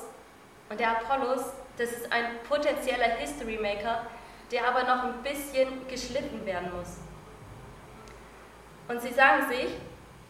Und 0.68 0.80
der 0.80 0.90
Apollos, 0.90 1.44
das 1.78 1.92
ist 1.92 2.12
ein 2.12 2.38
potenzieller 2.48 3.16
History 3.18 3.58
Maker, 3.58 4.06
der 4.50 4.66
aber 4.66 4.82
noch 4.82 5.04
ein 5.04 5.22
bisschen 5.22 5.86
geschliffen 5.88 6.44
werden 6.44 6.72
muss. 6.76 6.98
Und 8.88 9.00
sie 9.00 9.12
sagen 9.12 9.48
sich, 9.48 9.68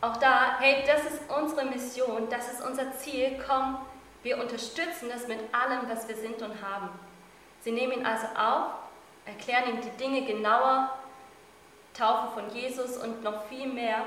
auch 0.00 0.16
da, 0.18 0.58
hey, 0.58 0.84
das 0.86 1.04
ist 1.04 1.22
unsere 1.30 1.64
Mission, 1.64 2.28
das 2.28 2.52
ist 2.52 2.62
unser 2.64 2.92
Ziel, 2.92 3.40
komm, 3.46 3.78
wir 4.22 4.38
unterstützen 4.38 5.08
das 5.08 5.26
mit 5.28 5.38
allem, 5.52 5.88
was 5.88 6.06
wir 6.08 6.16
sind 6.16 6.42
und 6.42 6.62
haben. 6.62 6.90
Sie 7.60 7.72
nehmen 7.72 7.92
ihn 7.92 8.06
also 8.06 8.26
auf, 8.36 8.72
erklären 9.24 9.70
ihm 9.70 9.80
die 9.80 9.96
Dinge 9.96 10.26
genauer, 10.26 10.90
Taufe 11.94 12.32
von 12.34 12.50
Jesus 12.50 12.96
und 12.96 13.22
noch 13.22 13.44
viel 13.44 13.66
mehr 13.66 14.06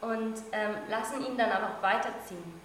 und 0.00 0.34
ähm, 0.52 0.74
lassen 0.88 1.24
ihn 1.26 1.36
dann 1.36 1.50
auch 1.50 1.82
weiterziehen. 1.82 2.60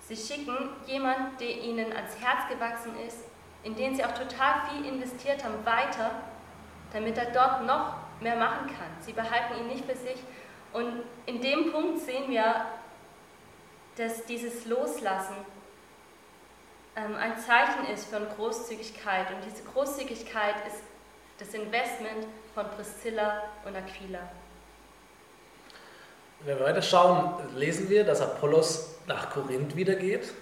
Sie 0.00 0.16
schicken 0.16 0.70
jemanden, 0.86 1.36
der 1.38 1.50
ihnen 1.50 1.92
ans 1.92 2.18
Herz 2.20 2.48
gewachsen 2.48 2.92
ist, 3.06 3.18
in 3.62 3.74
den 3.74 3.94
sie 3.94 4.04
auch 4.04 4.12
total 4.12 4.62
viel 4.70 4.86
investiert 4.86 5.44
haben, 5.44 5.64
weiter, 5.66 6.12
damit 6.92 7.18
er 7.18 7.30
dort 7.32 7.66
noch 7.66 7.94
mehr 8.20 8.36
machen 8.36 8.68
kann. 8.68 8.88
Sie 9.00 9.12
behalten 9.12 9.58
ihn 9.58 9.68
nicht 9.68 9.84
für 9.84 9.96
sich. 9.96 10.18
Und 10.72 11.02
in 11.26 11.40
dem 11.40 11.72
Punkt 11.72 12.00
sehen 12.00 12.30
wir, 12.30 12.66
dass 13.96 14.24
dieses 14.26 14.66
Loslassen 14.66 15.36
ähm, 16.96 17.14
ein 17.16 17.38
Zeichen 17.38 17.86
ist 17.92 18.12
von 18.12 18.26
Großzügigkeit. 18.36 19.30
Und 19.30 19.44
diese 19.44 19.64
Großzügigkeit 19.64 20.54
ist 20.66 20.82
das 21.38 21.54
Investment 21.54 22.26
von 22.54 22.66
Priscilla 22.76 23.44
und 23.64 23.76
Aquila. 23.76 24.20
Wenn 26.40 26.58
wir 26.58 26.64
weiter 26.64 26.82
schauen, 26.82 27.34
lesen 27.54 27.88
wir, 27.88 28.04
dass 28.04 28.20
Apollos 28.20 28.98
nach 29.06 29.30
Korinth 29.30 29.74
wieder 29.76 29.94
geht, 29.94 30.32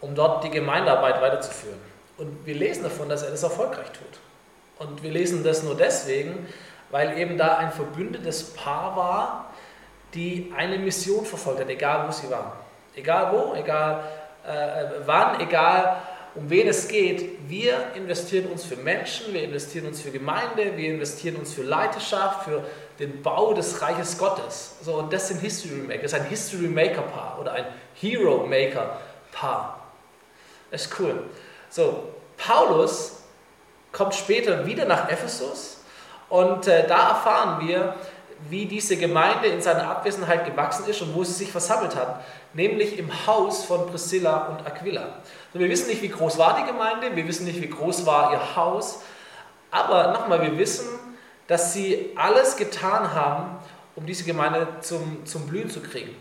um 0.00 0.14
dort 0.14 0.44
die 0.44 0.50
Gemeindearbeit 0.50 1.20
weiterzuführen. 1.20 1.80
Und 2.16 2.46
wir 2.46 2.54
lesen 2.54 2.84
davon, 2.84 3.08
dass 3.08 3.22
er 3.22 3.30
das 3.30 3.42
erfolgreich 3.42 3.90
tut. 3.92 4.20
Und 4.78 5.02
wir 5.02 5.10
lesen 5.10 5.44
das 5.44 5.62
nur 5.62 5.76
deswegen, 5.76 6.46
weil 6.90 7.18
eben 7.18 7.36
da 7.36 7.58
ein 7.58 7.72
verbündetes 7.72 8.54
Paar 8.54 8.96
war, 8.96 9.50
die 10.14 10.52
eine 10.56 10.78
Mission 10.78 11.24
verfolgt 11.24 11.60
hat, 11.60 11.68
egal 11.68 12.06
wo 12.08 12.12
sie 12.12 12.30
waren. 12.30 12.52
Egal 12.94 13.32
wo, 13.32 13.54
egal 13.54 14.04
äh, 14.46 14.84
wann, 15.06 15.40
egal 15.40 16.02
um 16.34 16.48
wen 16.48 16.68
es 16.68 16.88
geht. 16.88 17.48
Wir 17.48 17.92
investieren 17.94 18.46
uns 18.50 18.64
für 18.64 18.76
Menschen, 18.76 19.32
wir 19.32 19.42
investieren 19.42 19.86
uns 19.86 20.00
für 20.00 20.10
Gemeinde, 20.10 20.76
wir 20.76 20.90
investieren 20.90 21.36
uns 21.36 21.52
für 21.52 21.62
Leiterschaft, 21.62 22.44
für 22.44 22.64
den 22.98 23.22
Bau 23.22 23.54
des 23.54 23.80
Reiches 23.82 24.18
Gottes. 24.18 24.76
So, 24.82 24.94
und 24.94 25.12
das 25.12 25.28
sind 25.28 25.40
History 25.40 25.74
Maker. 25.76 26.02
Das 26.02 26.12
ist 26.12 26.20
ein 26.20 26.26
History 26.26 26.68
Maker 26.68 27.02
Paar 27.02 27.38
oder 27.40 27.52
ein 27.52 27.64
Hero 27.94 28.46
Maker 28.46 29.00
Paar. 29.32 29.92
Das 30.70 30.82
ist 30.82 31.00
cool. 31.00 31.24
So, 31.68 32.14
Paulus 32.36 33.22
kommt 33.92 34.14
später 34.14 34.66
wieder 34.66 34.84
nach 34.84 35.08
Ephesus 35.08 35.78
und 36.28 36.68
äh, 36.68 36.86
da 36.86 37.10
erfahren 37.10 37.66
wir, 37.66 37.96
wie 38.48 38.66
diese 38.66 38.96
Gemeinde 38.96 39.48
in 39.48 39.60
seiner 39.60 39.88
Abwesenheit 39.88 40.46
gewachsen 40.46 40.86
ist 40.86 41.02
und 41.02 41.14
wo 41.14 41.24
sie 41.24 41.32
sich 41.32 41.50
versammelt 41.50 41.94
hat, 41.94 42.24
nämlich 42.54 42.98
im 42.98 43.26
Haus 43.26 43.64
von 43.64 43.86
Priscilla 43.86 44.46
und 44.46 44.66
Aquila. 44.66 45.02
Also 45.02 45.58
wir 45.58 45.68
wissen 45.68 45.88
nicht, 45.88 46.02
wie 46.02 46.08
groß 46.08 46.38
war 46.38 46.56
die 46.60 46.66
Gemeinde, 46.66 47.14
wir 47.14 47.26
wissen 47.28 47.44
nicht, 47.44 47.60
wie 47.60 47.68
groß 47.68 48.06
war 48.06 48.32
ihr 48.32 48.56
Haus, 48.56 49.00
aber 49.70 50.12
nochmal, 50.12 50.42
wir 50.42 50.58
wissen, 50.58 50.88
dass 51.46 51.72
sie 51.72 52.12
alles 52.16 52.56
getan 52.56 53.14
haben, 53.14 53.58
um 53.94 54.06
diese 54.06 54.24
Gemeinde 54.24 54.66
zum, 54.80 55.24
zum 55.26 55.46
Blühen 55.46 55.68
zu 55.68 55.80
kriegen. 55.80 56.16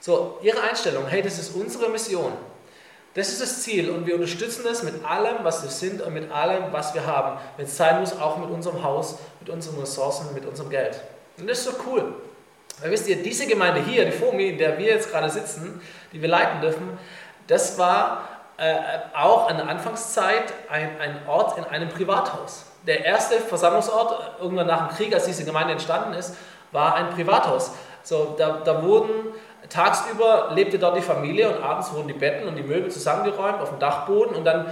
So, 0.00 0.38
ihre 0.42 0.60
Einstellung, 0.60 1.06
hey, 1.06 1.22
das 1.22 1.38
ist 1.38 1.54
unsere 1.54 1.88
Mission. 1.88 2.32
Das 3.14 3.28
ist 3.28 3.40
das 3.40 3.62
Ziel 3.62 3.90
und 3.90 4.06
wir 4.06 4.16
unterstützen 4.16 4.62
das 4.64 4.82
mit 4.82 5.04
allem, 5.04 5.44
was 5.44 5.62
wir 5.62 5.70
sind 5.70 6.02
und 6.02 6.12
mit 6.12 6.30
allem, 6.32 6.72
was 6.72 6.94
wir 6.94 7.06
haben. 7.06 7.38
Wenn 7.56 7.66
es 7.66 7.76
sein 7.76 8.00
muss, 8.00 8.12
auch 8.12 8.36
mit 8.38 8.50
unserem 8.50 8.82
Haus, 8.82 9.18
mit 9.40 9.48
unseren 9.48 9.78
Ressourcen, 9.78 10.34
mit 10.34 10.44
unserem 10.44 10.68
Geld. 10.68 11.00
Und 11.38 11.48
das 11.48 11.58
ist 11.58 11.64
so 11.64 11.72
cool. 11.86 12.14
Weil 12.80 12.90
wisst 12.90 13.08
ihr, 13.08 13.22
diese 13.22 13.46
Gemeinde 13.46 13.80
hier, 13.82 14.04
die 14.04 14.12
FOMI, 14.12 14.50
in 14.50 14.58
der 14.58 14.78
wir 14.78 14.86
jetzt 14.86 15.10
gerade 15.10 15.30
sitzen, 15.30 15.80
die 16.12 16.20
wir 16.20 16.28
leiten 16.28 16.60
dürfen, 16.60 16.98
das 17.46 17.78
war 17.78 18.28
äh, 18.56 18.76
auch 19.14 19.48
an 19.48 19.58
der 19.58 19.68
Anfangszeit 19.68 20.52
ein, 20.68 21.00
ein 21.00 21.28
Ort 21.28 21.58
in 21.58 21.64
einem 21.64 21.88
Privathaus. 21.88 22.66
Der 22.86 23.04
erste 23.04 23.36
Versammlungsort, 23.36 24.40
irgendwann 24.40 24.66
nach 24.66 24.88
dem 24.88 24.96
Krieg, 24.96 25.14
als 25.14 25.26
diese 25.26 25.44
Gemeinde 25.44 25.72
entstanden 25.72 26.14
ist, 26.14 26.36
war 26.72 26.94
ein 26.94 27.10
Privathaus. 27.10 27.72
So, 28.02 28.34
da, 28.36 28.60
da 28.64 28.82
wurden 28.82 29.32
tagsüber 29.68 30.50
lebte 30.54 30.78
dort 30.78 30.96
die 30.96 31.02
Familie 31.02 31.48
und 31.48 31.62
abends 31.62 31.92
wurden 31.92 32.08
die 32.08 32.14
Betten 32.14 32.46
und 32.46 32.56
die 32.56 32.62
Möbel 32.62 32.90
zusammengeräumt 32.90 33.60
auf 33.60 33.70
dem 33.70 33.78
Dachboden 33.78 34.36
und 34.36 34.44
dann 34.44 34.66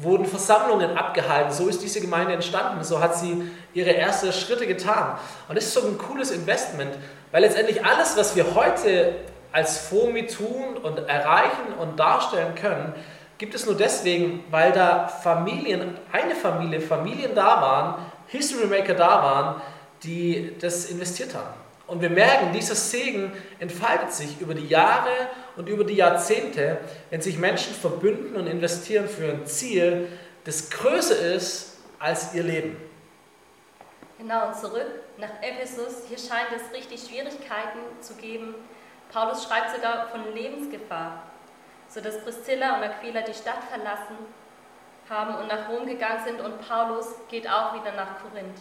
wurden 0.00 0.26
Versammlungen 0.26 0.96
abgehalten. 0.96 1.52
So 1.52 1.68
ist 1.68 1.82
diese 1.82 2.00
Gemeinde 2.00 2.34
entstanden. 2.34 2.84
So 2.84 3.00
hat 3.00 3.16
sie 3.16 3.50
ihre 3.74 3.96
ersten 3.96 4.32
Schritte 4.32 4.66
getan. 4.66 5.18
Und 5.48 5.56
das 5.56 5.64
ist 5.64 5.74
so 5.74 5.86
ein 5.86 5.98
cooles 5.98 6.30
Investment, 6.30 6.94
weil 7.32 7.42
letztendlich 7.42 7.84
alles, 7.84 8.16
was 8.16 8.36
wir 8.36 8.54
heute 8.54 9.14
als 9.52 9.78
FOMI 9.78 10.26
tun 10.26 10.76
und 10.82 10.98
erreichen 11.08 11.72
und 11.78 11.98
darstellen 11.98 12.54
können, 12.54 12.94
gibt 13.38 13.54
es 13.54 13.66
nur 13.66 13.76
deswegen, 13.76 14.44
weil 14.50 14.72
da 14.72 15.08
Familien, 15.08 15.96
eine 16.12 16.34
Familie, 16.34 16.80
Familien 16.80 17.34
da 17.34 17.62
waren, 17.62 17.94
History 18.26 18.66
Maker 18.66 18.94
da 18.94 19.22
waren, 19.22 19.62
die 20.02 20.54
das 20.60 20.86
investiert 20.86 21.34
haben. 21.34 21.54
Und 21.86 22.02
wir 22.02 22.10
merken, 22.10 22.52
dieser 22.52 22.74
Segen 22.74 23.32
entfaltet 23.58 24.12
sich 24.12 24.40
über 24.40 24.54
die 24.54 24.66
Jahre 24.66 25.08
und 25.58 25.68
über 25.68 25.82
die 25.82 25.96
Jahrzehnte, 25.96 26.78
wenn 27.10 27.20
sich 27.20 27.36
Menschen 27.36 27.74
verbünden 27.74 28.36
und 28.36 28.46
investieren 28.46 29.08
für 29.08 29.32
ein 29.32 29.44
Ziel, 29.44 30.08
das 30.44 30.70
größer 30.70 31.18
ist 31.34 31.78
als 31.98 32.32
ihr 32.32 32.44
Leben. 32.44 32.76
Genau, 34.18 34.46
und 34.46 34.56
zurück 34.56 34.86
nach 35.18 35.42
Ephesus. 35.42 36.04
Hier 36.08 36.16
scheint 36.16 36.48
es 36.54 36.72
richtig 36.72 37.00
Schwierigkeiten 37.00 37.80
zu 38.00 38.14
geben. 38.14 38.54
Paulus 39.12 39.44
schreibt 39.44 39.74
sogar 39.74 40.08
von 40.08 40.32
Lebensgefahr, 40.32 41.24
sodass 41.88 42.22
Priscilla 42.22 42.76
und 42.76 42.84
Aquila 42.84 43.22
die 43.22 43.34
Stadt 43.34 43.64
verlassen 43.68 44.16
haben 45.10 45.34
und 45.36 45.48
nach 45.48 45.68
Rom 45.68 45.86
gegangen 45.86 46.22
sind 46.24 46.40
und 46.40 46.60
Paulus 46.68 47.06
geht 47.28 47.48
auch 47.50 47.74
wieder 47.74 47.92
nach 47.96 48.20
Korinth. 48.22 48.58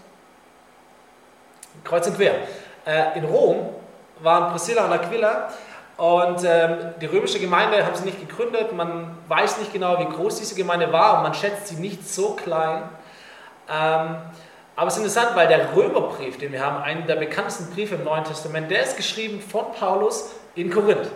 Kreuz 1.83 2.07
und 2.07 2.15
quer. 2.15 2.47
Äh, 2.87 3.19
in 3.19 3.25
Rom 3.25 3.75
waren 4.19 4.51
Priscilla 4.51 4.85
und 4.85 4.93
Aquila 4.93 5.51
und 5.97 6.43
ähm, 6.45 6.93
die 7.01 7.07
römische 7.07 7.39
Gemeinde 7.39 7.83
haben 7.83 7.95
sie 7.95 8.05
nicht 8.05 8.19
gegründet. 8.19 8.71
Man 8.73 9.17
weiß 9.27 9.57
nicht 9.57 9.73
genau, 9.73 9.99
wie 9.99 10.05
groß 10.05 10.37
diese 10.37 10.53
Gemeinde 10.53 10.91
war 10.93 11.17
und 11.17 11.23
man 11.23 11.33
schätzt 11.33 11.67
sie 11.67 11.75
nicht 11.75 12.07
so 12.07 12.35
klein. 12.35 12.83
Ähm, 13.67 14.17
aber 14.75 14.87
es 14.87 14.93
ist 14.93 14.99
interessant, 14.99 15.35
weil 15.35 15.47
der 15.47 15.75
Römerbrief, 15.75 16.37
den 16.37 16.51
wir 16.51 16.63
haben, 16.63 16.83
einen 16.83 17.07
der 17.07 17.15
bekanntesten 17.15 17.73
Briefe 17.73 17.95
im 17.95 18.03
Neuen 18.03 18.23
Testament, 18.23 18.69
der 18.69 18.83
ist 18.83 18.95
geschrieben 18.95 19.41
von 19.41 19.71
Paulus 19.71 20.35
in 20.53 20.69
Korinth. 20.69 21.09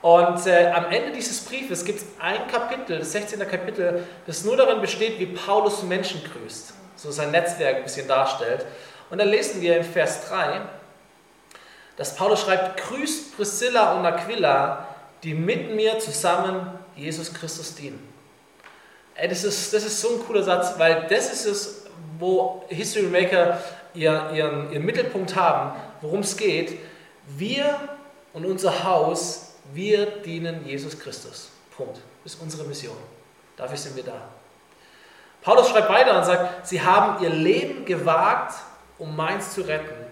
Und 0.00 0.46
äh, 0.46 0.72
am 0.74 0.86
Ende 0.86 1.12
dieses 1.12 1.44
Briefes 1.44 1.84
gibt 1.84 2.00
es 2.00 2.06
ein 2.18 2.48
Kapitel, 2.48 3.00
das 3.00 3.12
16. 3.12 3.38
Kapitel, 3.40 4.04
das 4.26 4.44
nur 4.44 4.56
darin 4.56 4.80
besteht, 4.80 5.18
wie 5.18 5.26
Paulus 5.26 5.82
Menschen 5.82 6.22
grüßt, 6.24 6.72
so 6.96 7.10
sein 7.10 7.32
Netzwerk 7.32 7.76
ein 7.76 7.82
bisschen 7.82 8.08
darstellt. 8.08 8.64
Und 9.10 9.18
dann 9.18 9.28
lesen 9.28 9.60
wir 9.60 9.76
in 9.76 9.84
Vers 9.84 10.26
3, 10.30 10.62
dass 12.00 12.16
Paulus 12.16 12.40
schreibt, 12.40 12.80
grüßt 12.80 13.36
Priscilla 13.36 13.92
und 13.92 14.06
Aquila, 14.06 14.86
die 15.22 15.34
mit 15.34 15.74
mir 15.74 15.98
zusammen 15.98 16.78
Jesus 16.96 17.30
Christus 17.34 17.74
dienen. 17.74 18.10
Ey, 19.14 19.28
das, 19.28 19.44
ist, 19.44 19.74
das 19.74 19.84
ist 19.84 20.00
so 20.00 20.14
ein 20.14 20.24
cooler 20.26 20.42
Satz, 20.42 20.78
weil 20.78 21.06
das 21.10 21.30
ist 21.30 21.44
es, 21.44 21.84
wo 22.18 22.64
History 22.68 23.04
Maker 23.04 23.60
ihren, 23.92 24.34
ihren, 24.34 24.72
ihren 24.72 24.82
Mittelpunkt 24.82 25.36
haben, 25.36 25.78
worum 26.00 26.20
es 26.20 26.38
geht. 26.38 26.78
Wir 27.36 27.78
und 28.32 28.46
unser 28.46 28.82
Haus, 28.82 29.56
wir 29.74 30.06
dienen 30.06 30.66
Jesus 30.66 30.98
Christus. 30.98 31.50
Punkt. 31.76 32.00
Das 32.24 32.32
ist 32.32 32.40
unsere 32.40 32.64
Mission. 32.64 32.96
Dafür 33.58 33.76
sind 33.76 33.94
wir 33.94 34.04
da. 34.04 34.22
Paulus 35.42 35.68
schreibt 35.68 35.90
weiter 35.90 36.16
und 36.16 36.24
sagt, 36.24 36.66
sie 36.66 36.80
haben 36.80 37.22
ihr 37.22 37.28
Leben 37.28 37.84
gewagt, 37.84 38.54
um 38.96 39.14
meins 39.14 39.52
zu 39.52 39.60
retten. 39.60 40.09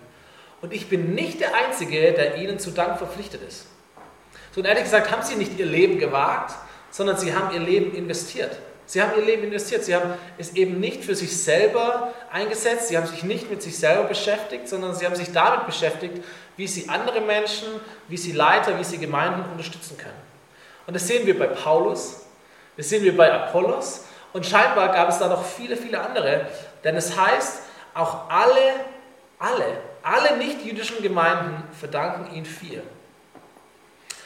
Und 0.60 0.72
ich 0.72 0.88
bin 0.88 1.14
nicht 1.14 1.40
der 1.40 1.54
Einzige, 1.54 2.12
der 2.12 2.36
ihnen 2.36 2.58
zu 2.58 2.70
Dank 2.70 2.98
verpflichtet 2.98 3.42
ist. 3.46 3.66
So 4.52 4.60
und 4.60 4.66
ehrlich 4.66 4.84
gesagt 4.84 5.10
haben 5.10 5.22
sie 5.22 5.36
nicht 5.36 5.58
ihr 5.58 5.66
Leben 5.66 5.98
gewagt, 5.98 6.54
sondern 6.90 7.16
sie 7.16 7.34
haben 7.34 7.54
ihr 7.54 7.60
Leben 7.60 7.94
investiert. 7.94 8.58
Sie 8.86 9.02
haben 9.02 9.12
ihr 9.16 9.24
Leben 9.24 9.44
investiert. 9.44 9.84
Sie 9.84 9.94
haben 9.94 10.14
es 10.38 10.54
eben 10.54 10.80
nicht 10.80 11.04
für 11.04 11.14
sich 11.14 11.36
selber 11.36 12.14
eingesetzt. 12.32 12.88
Sie 12.88 12.96
haben 12.96 13.06
sich 13.06 13.22
nicht 13.22 13.50
mit 13.50 13.62
sich 13.62 13.78
selber 13.78 14.04
beschäftigt, 14.04 14.66
sondern 14.66 14.94
sie 14.94 15.04
haben 15.04 15.14
sich 15.14 15.30
damit 15.30 15.66
beschäftigt, 15.66 16.24
wie 16.56 16.66
sie 16.66 16.88
andere 16.88 17.20
Menschen, 17.20 17.68
wie 18.08 18.16
sie 18.16 18.32
Leiter, 18.32 18.78
wie 18.78 18.84
sie 18.84 18.98
Gemeinden 18.98 19.44
unterstützen 19.52 19.98
können. 19.98 20.16
Und 20.86 20.94
das 20.94 21.06
sehen 21.06 21.26
wir 21.26 21.38
bei 21.38 21.48
Paulus, 21.48 22.22
Das 22.78 22.88
sehen 22.88 23.02
wir 23.02 23.16
bei 23.16 23.30
Apollos 23.32 24.04
und 24.32 24.46
scheinbar 24.46 24.92
gab 24.92 25.08
es 25.08 25.18
da 25.18 25.28
noch 25.28 25.44
viele, 25.44 25.76
viele 25.76 26.00
andere. 26.00 26.46
Denn 26.84 26.94
es 26.94 27.18
heißt, 27.18 27.62
auch 27.92 28.30
alle, 28.30 28.74
alle, 29.40 29.78
alle 30.02 30.36
nicht-jüdischen 30.36 31.02
Gemeinden 31.02 31.62
verdanken 31.72 32.34
ihn 32.34 32.44
viel. 32.44 32.82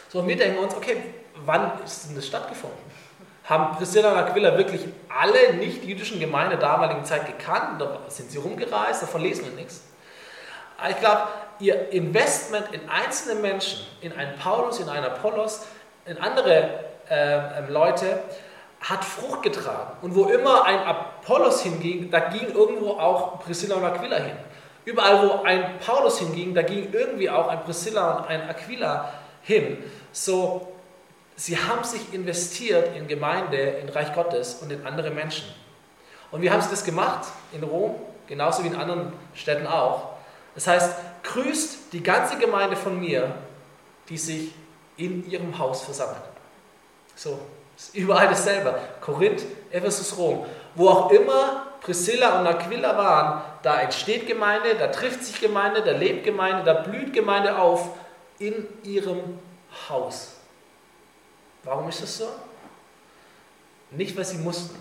So, 0.08 0.20
und 0.20 0.28
wir 0.28 0.36
denken 0.36 0.58
uns, 0.58 0.74
okay, 0.74 0.96
wann 1.44 1.82
ist 1.84 2.08
denn 2.08 2.16
das 2.16 2.26
stattgefunden? 2.26 2.78
Haben 3.44 3.76
Priscilla 3.76 4.12
und 4.12 4.18
Aquila 4.18 4.56
wirklich 4.56 4.82
alle 5.08 5.54
nicht-jüdischen 5.54 6.20
Gemeinden 6.20 6.50
der 6.50 6.60
damaligen 6.60 7.04
Zeit 7.04 7.26
gekannt? 7.26 7.80
Da 7.80 7.98
sind 8.08 8.30
sie 8.30 8.38
rumgereist? 8.38 9.02
Davon 9.02 9.22
lesen 9.22 9.44
wir 9.46 9.52
nichts. 9.52 9.82
Ich 10.88 10.98
glaube, 10.98 11.28
ihr 11.58 11.92
Investment 11.92 12.66
in 12.72 12.88
einzelne 12.88 13.40
Menschen, 13.40 13.86
in 14.00 14.12
einen 14.12 14.38
Paulus, 14.38 14.80
in 14.80 14.88
einen 14.88 15.06
Apollos, 15.06 15.66
in 16.06 16.18
andere 16.18 16.68
äh, 17.08 17.66
Leute, 17.68 18.20
hat 18.80 19.04
Frucht 19.04 19.42
getragen. 19.42 19.96
Und 20.02 20.14
wo 20.14 20.26
immer 20.26 20.64
ein 20.64 20.80
Apollos 20.80 21.62
hinging, 21.62 22.10
da 22.10 22.20
ging 22.20 22.48
irgendwo 22.48 22.92
auch 22.92 23.40
Priscilla 23.40 23.76
und 23.76 23.84
Aquila 23.84 24.16
hin. 24.16 24.36
Überall, 24.84 25.28
wo 25.28 25.42
ein 25.44 25.78
Paulus 25.78 26.18
hinging, 26.18 26.54
da 26.54 26.62
ging 26.62 26.92
irgendwie 26.92 27.30
auch 27.30 27.48
ein 27.48 27.62
Priscilla 27.64 28.16
und 28.16 28.28
ein 28.28 28.48
Aquila 28.48 29.12
hin. 29.42 29.78
So, 30.10 30.72
sie 31.36 31.56
haben 31.56 31.84
sich 31.84 32.12
investiert 32.12 32.96
in 32.96 33.06
Gemeinde, 33.06 33.56
in 33.56 33.88
Reich 33.88 34.12
Gottes 34.14 34.56
und 34.56 34.72
in 34.72 34.84
andere 34.86 35.10
Menschen. 35.10 35.46
Und 36.30 36.42
wie 36.42 36.50
haben 36.50 36.60
sie 36.60 36.70
das 36.70 36.84
gemacht? 36.84 37.26
In 37.52 37.62
Rom, 37.62 37.94
genauso 38.26 38.64
wie 38.64 38.68
in 38.68 38.76
anderen 38.76 39.12
Städten 39.34 39.66
auch. 39.66 40.14
Das 40.54 40.66
heißt, 40.66 40.96
grüßt 41.22 41.92
die 41.92 42.02
ganze 42.02 42.38
Gemeinde 42.38 42.76
von 42.76 42.98
mir, 42.98 43.34
die 44.08 44.18
sich 44.18 44.52
in 44.96 45.28
ihrem 45.30 45.58
Haus 45.58 45.82
versammelt. 45.82 46.22
So, 47.14 47.38
ist 47.76 47.94
überall 47.94 48.28
dasselbe. 48.28 48.78
Korinth, 49.00 49.42
Ephesus, 49.70 50.16
Rom. 50.16 50.44
Wo 50.74 50.88
auch 50.88 51.10
immer 51.10 51.71
Priscilla 51.82 52.40
und 52.40 52.46
Aquila 52.46 52.96
waren, 52.96 53.42
da 53.62 53.80
entsteht 53.80 54.26
Gemeinde, 54.26 54.76
da 54.78 54.86
trifft 54.88 55.24
sich 55.24 55.40
Gemeinde, 55.40 55.82
da 55.82 55.90
lebt 55.90 56.24
Gemeinde, 56.24 56.62
da 56.64 56.74
blüht 56.74 57.12
Gemeinde 57.12 57.58
auf 57.58 57.88
in 58.38 58.66
ihrem 58.84 59.38
Haus. 59.88 60.36
Warum 61.64 61.88
ist 61.88 62.02
das 62.02 62.18
so? 62.18 62.28
Nicht, 63.90 64.16
weil 64.16 64.24
sie 64.24 64.38
mussten. 64.38 64.78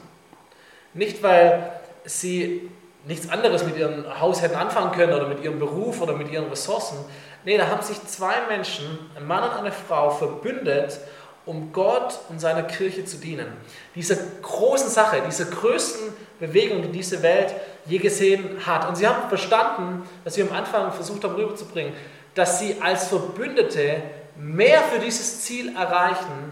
Nicht, 0.93 1.22
weil 1.24 1.79
sie 2.05 2.70
nichts 3.05 3.29
anderes 3.29 3.63
mit 3.63 3.77
ihrem 3.77 4.20
Haus 4.20 4.41
hätten 4.41 4.55
anfangen 4.55 4.91
können 4.91 5.13
oder 5.13 5.27
mit 5.27 5.43
ihrem 5.43 5.60
Beruf 5.60 6.01
oder 6.01 6.13
mit 6.13 6.31
ihren 6.31 6.50
Ressourcen. 6.50 6.98
Nee, 7.43 7.58
da 7.58 7.67
haben 7.67 7.81
sich 7.81 8.01
zwei 8.05 8.36
Menschen, 8.48 9.12
ein 9.15 9.25
Mann 9.25 9.43
und 9.43 9.58
eine 9.58 9.72
Frau, 9.72 10.12
verbündet, 10.12 11.00
um 11.45 11.74
Gott 11.74 12.19
und 12.29 12.39
seiner 12.39 12.63
Kirche 12.63 13.05
zu 13.05 13.17
dienen. 13.17 13.51
Dieser 13.95 14.17
großen 14.41 14.89
Sache, 14.89 15.21
dieser 15.25 15.45
größten 15.45 16.13
Bewegung, 16.39 16.81
die 16.83 16.89
diese 16.89 17.21
Welt 17.24 17.53
je 17.86 17.98
gesehen 17.98 18.65
hat. 18.65 18.88
Und 18.88 18.95
sie 18.95 19.07
haben 19.07 19.27
verstanden, 19.27 20.07
was 20.24 20.38
wir 20.38 20.50
am 20.50 20.55
Anfang 20.55 20.91
versucht 20.91 21.24
haben 21.24 21.36
rüberzubringen, 21.36 21.93
dass 22.36 22.60
sie 22.60 22.77
als 22.81 23.07
Verbündete 23.07 24.01
mehr 24.38 24.81
für 24.83 25.00
dieses 25.00 25.41
Ziel 25.41 25.75
erreichen, 25.75 26.51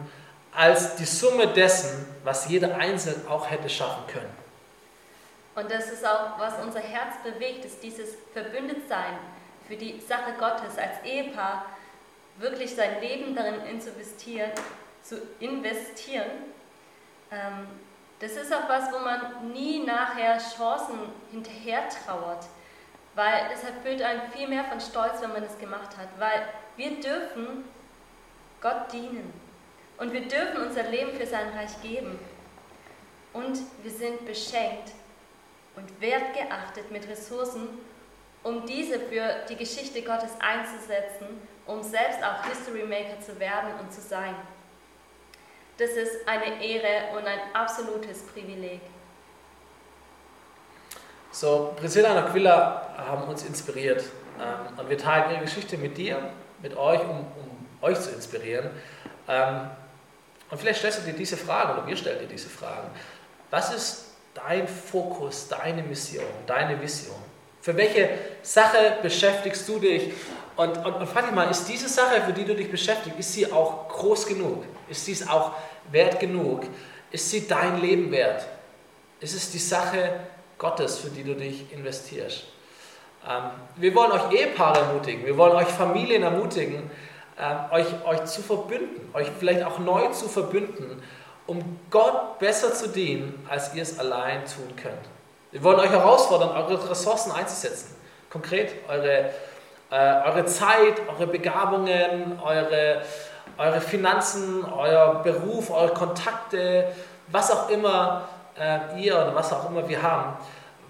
als 0.53 0.95
die 0.95 1.05
Summe 1.05 1.47
dessen, 1.47 2.05
was 2.23 2.49
jeder 2.49 2.75
Einzelne 2.75 3.29
auch 3.29 3.49
hätte 3.49 3.69
schaffen 3.69 4.03
können. 4.11 4.39
Und 5.55 5.69
das 5.71 5.89
ist 5.91 6.05
auch, 6.05 6.39
was 6.39 6.53
unser 6.63 6.79
Herz 6.79 7.15
bewegt, 7.23 7.65
ist 7.65 7.81
dieses 7.83 8.09
Verbündetsein 8.33 9.17
für 9.67 9.75
die 9.75 9.99
Sache 9.99 10.33
Gottes 10.39 10.77
als 10.77 11.03
Ehepaar, 11.05 11.65
wirklich 12.39 12.73
sein 12.73 13.01
Leben 13.01 13.35
darin 13.35 13.61
investieren, 13.65 14.51
zu 15.03 15.21
investieren. 15.39 16.31
Ähm, 17.31 17.67
das 18.19 18.31
ist 18.31 18.53
auch 18.53 18.67
was, 18.67 18.91
wo 18.91 18.99
man 18.99 19.51
nie 19.53 19.83
nachher 19.85 20.37
Chancen 20.37 20.99
hinterher 21.31 21.87
trauert, 21.87 22.45
weil 23.15 23.49
es 23.53 23.63
erfüllt 23.63 24.01
einen 24.01 24.29
viel 24.31 24.47
mehr 24.47 24.65
von 24.65 24.79
Stolz, 24.79 25.21
wenn 25.21 25.31
man 25.31 25.43
das 25.43 25.57
gemacht 25.57 25.97
hat, 25.97 26.09
weil 26.17 26.47
wir 26.75 26.99
dürfen 26.99 27.65
Gott 28.61 28.91
dienen 28.91 29.33
und 29.97 30.11
wir 30.11 30.27
dürfen 30.27 30.67
unser 30.67 30.83
Leben 30.83 31.13
für 31.13 31.25
sein 31.25 31.49
Reich 31.49 31.81
geben 31.81 32.19
und 33.33 33.59
wir 33.83 33.91
sind 33.91 34.25
beschenkt 34.25 34.91
und 35.75 36.01
wertgeachtet 36.01 36.91
mit 36.91 37.07
Ressourcen, 37.07 37.69
um 38.43 38.65
diese 38.65 38.99
für 38.99 39.45
die 39.49 39.55
Geschichte 39.55 40.01
Gottes 40.01 40.31
einzusetzen, 40.39 41.41
um 41.65 41.83
selbst 41.83 42.19
auch 42.23 42.43
History 42.45 42.83
Maker 42.83 43.19
zu 43.19 43.39
werden 43.39 43.71
und 43.79 43.93
zu 43.93 44.01
sein. 44.01 44.35
Das 45.77 45.91
ist 45.91 46.27
eine 46.27 46.63
Ehre 46.63 47.17
und 47.17 47.25
ein 47.25 47.39
absolutes 47.53 48.23
Privileg. 48.23 48.81
So, 51.31 51.73
Priscilla 51.79 52.11
und 52.11 52.17
Aquila 52.17 52.95
haben 52.97 53.23
uns 53.29 53.43
inspiriert 53.43 54.03
ähm, 54.39 54.77
und 54.77 54.89
wir 54.89 54.97
teilen 54.97 55.31
ihre 55.31 55.41
Geschichte 55.41 55.77
mit 55.77 55.97
dir, 55.97 56.31
mit 56.61 56.75
euch, 56.75 57.01
um, 57.01 57.19
um 57.19 57.67
euch 57.81 57.99
zu 57.99 58.09
inspirieren. 58.09 58.71
Ähm, 59.27 59.69
und 60.49 60.57
vielleicht 60.57 60.79
stellst 60.79 60.99
du 60.99 61.03
dir 61.03 61.13
diese 61.13 61.37
Frage 61.37 61.73
oder 61.73 61.87
wir 61.87 61.95
stellen 61.95 62.19
dir 62.19 62.27
diese 62.27 62.49
Fragen. 62.49 62.89
Was 63.51 63.73
ist 63.73 64.05
dein 64.33 64.67
Fokus, 64.67 65.47
deine 65.47 65.83
Mission, 65.83 66.25
deine 66.47 66.81
Vision? 66.81 67.28
Für 67.61 67.75
welche 67.75 68.09
Sache 68.41 68.97
beschäftigst 69.01 69.67
du 69.67 69.79
dich? 69.79 70.13
Und, 70.55 70.77
und, 70.77 70.95
und 70.95 71.35
mal, 71.35 71.49
ist 71.49 71.65
diese 71.67 71.87
Sache, 71.87 72.21
für 72.21 72.33
die 72.33 72.45
du 72.45 72.55
dich 72.55 72.69
beschäftigst, 72.69 73.19
ist 73.19 73.33
sie 73.33 73.51
auch 73.51 73.87
groß 73.89 74.27
genug? 74.27 74.63
Ist 74.89 75.05
sie 75.05 75.25
auch 75.27 75.53
wert 75.91 76.19
genug? 76.19 76.63
Ist 77.11 77.29
sie 77.29 77.47
dein 77.47 77.81
Leben 77.81 78.11
wert? 78.11 78.45
Ist 79.19 79.35
es 79.35 79.51
die 79.51 79.59
Sache 79.59 80.19
Gottes, 80.57 80.99
für 80.99 81.09
die 81.09 81.23
du 81.23 81.35
dich 81.35 81.71
investierst? 81.71 82.45
Ähm, 83.27 83.43
wir 83.75 83.93
wollen 83.95 84.11
euch 84.11 84.31
Ehepaare 84.31 84.79
ermutigen, 84.79 85.25
wir 85.25 85.37
wollen 85.37 85.55
euch 85.55 85.67
Familien 85.67 86.23
ermutigen, 86.23 86.89
ähm, 87.37 87.57
euch, 87.71 87.87
euch 88.05 88.25
zu 88.25 88.41
verbünden, 88.41 89.09
euch 89.13 89.27
vielleicht 89.37 89.63
auch 89.63 89.79
neu 89.79 90.07
zu 90.11 90.29
verbünden 90.29 91.01
um 91.49 91.79
Gott 91.89 92.37
besser 92.37 92.73
zu 92.73 92.87
dienen, 92.89 93.45
als 93.49 93.73
ihr 93.73 93.81
es 93.81 93.97
allein 93.97 94.45
tun 94.45 94.75
könnt. 94.75 95.18
Wir 95.51 95.63
wollen 95.63 95.79
euch 95.79 95.89
herausfordern, 95.89 96.51
eure 96.51 96.91
Ressourcen 96.91 97.31
einzusetzen. 97.31 97.95
Konkret 98.29 98.71
eure, 98.87 99.31
äh, 99.89 100.27
eure 100.27 100.45
Zeit, 100.45 101.01
eure 101.07 101.25
Begabungen, 101.25 102.39
eure, 102.39 103.01
eure 103.57 103.81
Finanzen, 103.81 104.63
euer 104.63 105.23
Beruf, 105.23 105.71
eure 105.71 105.91
Kontakte, 105.91 106.89
was 107.29 107.49
auch 107.49 107.67
immer 107.69 108.27
äh, 108.59 109.01
ihr 109.01 109.15
oder 109.15 109.33
was 109.33 109.51
auch 109.51 109.71
immer 109.71 109.89
wir 109.89 110.03
haben. 110.03 110.37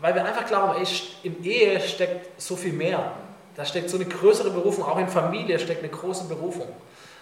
Weil 0.01 0.15
wir 0.15 0.25
einfach 0.25 0.45
glauben, 0.45 0.73
ey, 0.77 0.87
in 1.23 1.41
Ehe 1.41 1.79
steckt 1.79 2.41
so 2.41 2.57
viel 2.57 2.73
mehr. 2.73 2.99
Da 3.55 3.63
steckt 3.63 3.89
so 3.89 3.95
eine 3.95 4.07
größere 4.07 4.49
Berufung, 4.49 4.83
auch 4.83 4.97
in 4.97 5.07
Familie 5.07 5.57
steckt 5.57 5.83
eine 5.83 5.91
große 5.91 6.25
Berufung. 6.25 6.67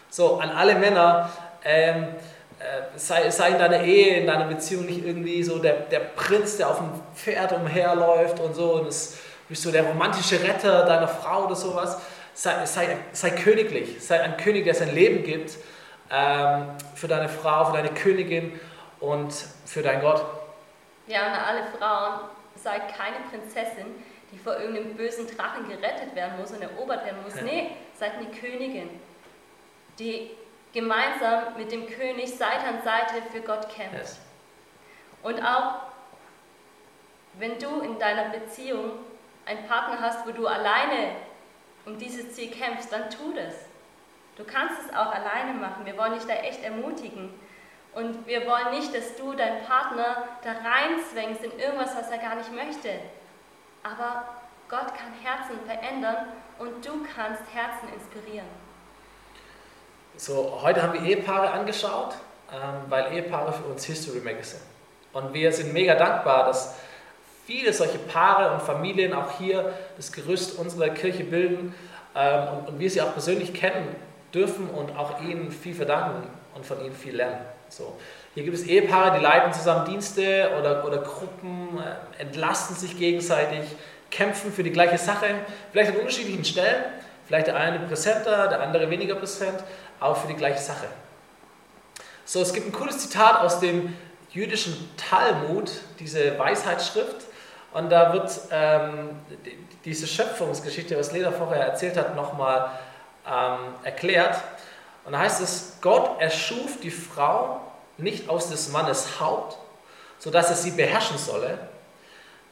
So, 0.09 0.39
an 0.39 0.49
alle 0.49 0.73
Männer, 0.73 1.29
ähm, 1.63 2.03
äh, 2.03 2.07
sei, 2.95 3.29
sei 3.29 3.49
in 3.49 3.59
deiner 3.59 3.83
Ehe, 3.83 4.17
in 4.19 4.27
deiner 4.27 4.45
Beziehung 4.45 4.85
nicht 4.85 5.05
irgendwie 5.05 5.43
so 5.43 5.59
der, 5.59 5.73
der 5.73 5.99
Prinz, 5.99 6.57
der 6.57 6.69
auf 6.69 6.77
dem 6.77 6.89
Pferd 7.15 7.51
umherläuft 7.53 8.39
und 8.39 8.55
so 8.55 8.73
und 8.73 8.87
es, 8.87 9.17
bist 9.47 9.63
du 9.63 9.71
der 9.71 9.83
romantische 9.83 10.41
Retter 10.41 10.85
deiner 10.85 11.07
Frau 11.07 11.45
oder 11.45 11.55
sowas. 11.55 11.99
Sei, 12.33 12.65
sei, 12.65 12.97
sei 13.13 13.29
königlich, 13.31 14.03
sei 14.03 14.21
ein 14.21 14.37
König, 14.37 14.65
der 14.65 14.75
sein 14.75 14.93
Leben 14.93 15.23
gibt 15.23 15.51
ähm, 16.11 16.67
für 16.95 17.07
deine 17.07 17.29
Frau, 17.29 17.65
für 17.65 17.77
deine 17.77 17.89
Königin 17.89 18.59
und 18.99 19.33
für 19.65 19.81
deinen 19.81 20.01
Gott. 20.01 20.23
Ja, 21.07 21.27
und 21.27 21.33
alle 21.33 21.63
Frauen, 21.77 22.29
sei 22.55 22.79
keine 22.79 23.17
Prinzessin, 23.29 23.85
die 24.31 24.37
vor 24.37 24.57
irgendeinem 24.57 24.95
bösen 24.95 25.25
Drachen 25.27 25.67
gerettet 25.67 26.13
werden 26.15 26.39
muss 26.39 26.51
und 26.51 26.61
erobert 26.61 27.05
werden 27.05 27.23
muss. 27.23 27.35
Ja. 27.35 27.43
Nee, 27.43 27.71
seid 27.97 28.13
eine 28.17 28.27
Königin, 28.27 28.89
die 29.97 30.31
gemeinsam 30.77 31.57
mit 31.57 31.71
dem 31.71 31.87
König 31.87 32.37
Seite 32.37 32.67
an 32.67 32.83
Seite 32.83 33.23
für 33.31 33.41
Gott 33.41 33.67
kämpft. 33.67 33.95
Yes. 33.95 34.19
Und 35.23 35.41
auch 35.41 35.87
wenn 37.39 37.57
du 37.57 37.79
in 37.79 37.97
deiner 37.97 38.29
Beziehung 38.29 38.91
einen 39.47 39.67
Partner 39.67 39.99
hast, 39.99 40.27
wo 40.27 40.31
du 40.31 40.45
alleine 40.45 41.15
um 41.87 41.97
dieses 41.97 42.33
Ziel 42.33 42.51
kämpfst, 42.51 42.91
dann 42.91 43.09
tu 43.09 43.33
das. 43.33 43.55
Du 44.35 44.43
kannst 44.43 44.79
es 44.83 44.95
auch 44.95 45.11
alleine 45.11 45.55
machen. 45.55 45.83
Wir 45.83 45.97
wollen 45.97 46.13
dich 46.13 46.27
da 46.27 46.33
echt 46.35 46.63
ermutigen. 46.63 47.33
Und 47.95 48.27
wir 48.27 48.45
wollen 48.45 48.69
nicht, 48.69 48.93
dass 48.93 49.15
du 49.15 49.33
deinen 49.33 49.65
Partner 49.65 50.27
da 50.43 50.51
reinzwängst 50.51 51.43
in 51.43 51.57
irgendwas, 51.57 51.95
was 51.95 52.11
er 52.11 52.19
gar 52.19 52.35
nicht 52.35 52.53
möchte. 52.53 52.99
Aber 53.81 54.27
Gott 54.69 54.93
kann 54.93 55.13
Herzen 55.23 55.59
verändern 55.65 56.27
und 56.59 56.85
du 56.85 57.03
kannst 57.15 57.41
Herzen 57.51 57.91
inspirieren. 57.95 58.66
So, 60.19 60.59
heute 60.63 60.81
haben 60.81 60.93
wir 60.93 61.01
Ehepaare 61.01 61.51
angeschaut, 61.51 62.15
ähm, 62.51 62.89
weil 62.89 63.13
Ehepaare 63.13 63.53
für 63.53 63.65
uns 63.65 63.85
History 63.85 64.19
sind. 64.41 64.61
Und 65.13 65.31
wir 65.31 65.51
sind 65.53 65.73
mega 65.73 65.93
dankbar, 65.93 66.47
dass 66.47 66.73
viele 67.45 67.71
solche 67.71 67.99
Paare 67.99 68.51
und 68.51 68.63
Familien 68.63 69.13
auch 69.13 69.37
hier 69.37 69.73
das 69.95 70.11
Gerüst 70.11 70.57
unserer 70.57 70.89
Kirche 70.89 71.23
bilden 71.23 71.75
ähm, 72.15 72.47
und, 72.47 72.67
und 72.69 72.79
wir 72.79 72.89
sie 72.89 72.99
auch 73.01 73.13
persönlich 73.13 73.53
kennen 73.53 73.95
dürfen 74.33 74.69
und 74.71 74.97
auch 74.97 75.21
ihnen 75.21 75.51
viel 75.51 75.75
verdanken. 75.75 76.27
und 76.55 76.65
von 76.65 76.83
ihnen 76.83 76.95
viel 76.95 77.15
lernen. 77.15 77.45
So. 77.69 77.95
Hier 78.33 78.43
gibt 78.43 78.55
es 78.55 78.63
Ehepaare, 78.63 79.17
die 79.17 79.23
leiten 79.23 79.53
zusammen 79.53 79.85
Dienste 79.85 80.49
oder, 80.59 80.83
oder 80.83 80.97
Gruppen, 80.97 81.77
äh, 81.77 82.21
entlasten 82.21 82.75
sich 82.75 82.97
gegenseitig, 82.97 83.61
kämpfen 84.09 84.51
für 84.51 84.63
die 84.63 84.71
gleiche 84.71 84.97
Sache, 84.97 85.27
vielleicht 85.71 85.91
an 85.91 85.97
unterschiedlichen 85.97 86.45
Stellen, 86.45 86.83
vielleicht 87.27 87.47
der 87.47 87.57
eine 87.57 87.79
präsenter, 87.79 88.47
der 88.47 88.61
andere 88.61 88.89
weniger 88.89 89.15
präsent, 89.15 89.63
aber 89.99 90.15
für 90.15 90.27
die 90.27 90.35
gleiche 90.35 90.59
Sache. 90.59 90.87
So, 92.25 92.41
es 92.41 92.53
gibt 92.53 92.67
ein 92.67 92.71
cooles 92.71 92.99
Zitat 92.99 93.41
aus 93.41 93.59
dem 93.59 93.95
jüdischen 94.31 94.89
Talmud, 94.97 95.71
diese 95.99 96.37
Weisheitsschrift, 96.37 97.25
und 97.73 97.89
da 97.89 98.13
wird 98.13 98.31
ähm, 98.51 99.19
diese 99.85 100.07
Schöpfungsgeschichte, 100.07 100.97
was 100.97 101.11
Leda 101.11 101.31
vorher 101.31 101.63
erzählt 101.63 101.97
hat, 101.97 102.15
nochmal 102.15 102.71
ähm, 103.25 103.75
erklärt. 103.83 104.41
Und 105.05 105.13
da 105.13 105.19
heißt 105.19 105.41
es, 105.41 105.77
Gott 105.81 106.19
erschuf 106.19 106.79
die 106.81 106.91
Frau 106.91 107.61
nicht 107.97 108.29
aus 108.29 108.49
des 108.49 108.69
Mannes 108.69 109.19
Haupt, 109.19 109.57
sodass 110.19 110.49
er 110.49 110.55
sie 110.55 110.71
beherrschen 110.71 111.17
solle, 111.17 111.59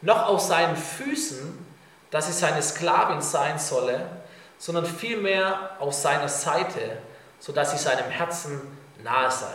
noch 0.02 0.28
aus 0.28 0.48
seinen 0.48 0.76
Füßen, 0.76 1.66
dass 2.12 2.28
sie 2.28 2.34
seine 2.34 2.62
Sklavin 2.62 3.22
sein 3.22 3.58
solle, 3.58 4.06
sondern 4.58 4.86
vielmehr 4.86 5.72
aus 5.80 6.02
seiner 6.02 6.30
Seite, 6.30 6.98
sodass 7.40 7.72
sie 7.72 7.78
seinem 7.78 8.10
Herzen 8.10 8.62
nahe 9.04 9.32
sei. 9.32 9.54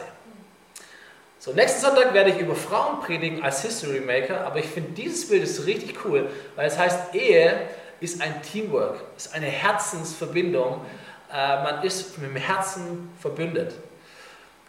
So, 1.39 1.53
nächsten 1.53 1.81
Sonntag 1.81 2.13
werde 2.13 2.31
ich 2.31 2.39
über 2.39 2.55
Frauen 2.55 3.01
predigen 3.01 3.43
als 3.43 3.63
History 3.63 4.01
Maker, 4.01 4.47
aber 4.47 4.59
ich 4.59 4.67
finde 4.67 4.91
dieses 4.91 5.29
Bild 5.29 5.43
ist 5.43 5.65
richtig 5.65 6.05
cool, 6.05 6.31
weil 6.55 6.67
es 6.67 6.79
heißt, 6.79 7.15
Ehe 7.15 7.69
ist 8.01 8.21
ein 8.21 8.43
Teamwork, 8.43 9.01
ist 9.17 9.35
eine 9.35 9.47
Herzensverbindung. 9.47 10.85
Äh, 11.33 11.63
man 11.63 11.83
ist 11.83 12.19
mit 12.19 12.29
dem 12.31 12.37
Herzen 12.37 13.11
verbündet. 13.21 13.75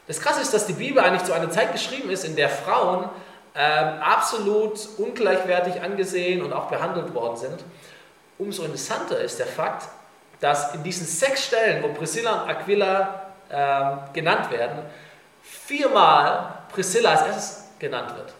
Das 0.07 0.19
Krasse 0.19 0.41
ist, 0.41 0.53
dass 0.53 0.67
die 0.67 0.73
Bibel 0.73 1.03
eigentlich 1.03 1.23
zu 1.23 1.33
einer 1.33 1.49
Zeit 1.49 1.71
geschrieben 1.71 2.09
ist, 2.09 2.23
in 2.23 2.35
der 2.35 2.49
Frauen 2.49 3.09
äh, 3.53 3.59
absolut 3.59 4.79
ungleichwertig 4.97 5.81
angesehen 5.81 6.41
und 6.41 6.53
auch 6.53 6.69
behandelt 6.69 7.13
worden 7.13 7.37
sind. 7.37 7.63
Umso 8.37 8.63
interessanter 8.63 9.19
ist 9.19 9.39
der 9.39 9.45
Fakt, 9.45 9.87
dass 10.41 10.73
in 10.75 10.83
diesen 10.83 11.07
sechs 11.07 11.45
Stellen, 11.45 11.81
wo 11.81 11.89
Priscilla 11.93 12.43
und 12.43 12.49
Aquila 12.49 13.21
äh, 13.49 14.13
genannt 14.13 14.51
werden, 14.51 14.79
viermal 15.41 16.57
Priscilla 16.73 17.11
als 17.11 17.21
erstes 17.21 17.69
genannt 17.79 18.13
wird. 18.15 18.33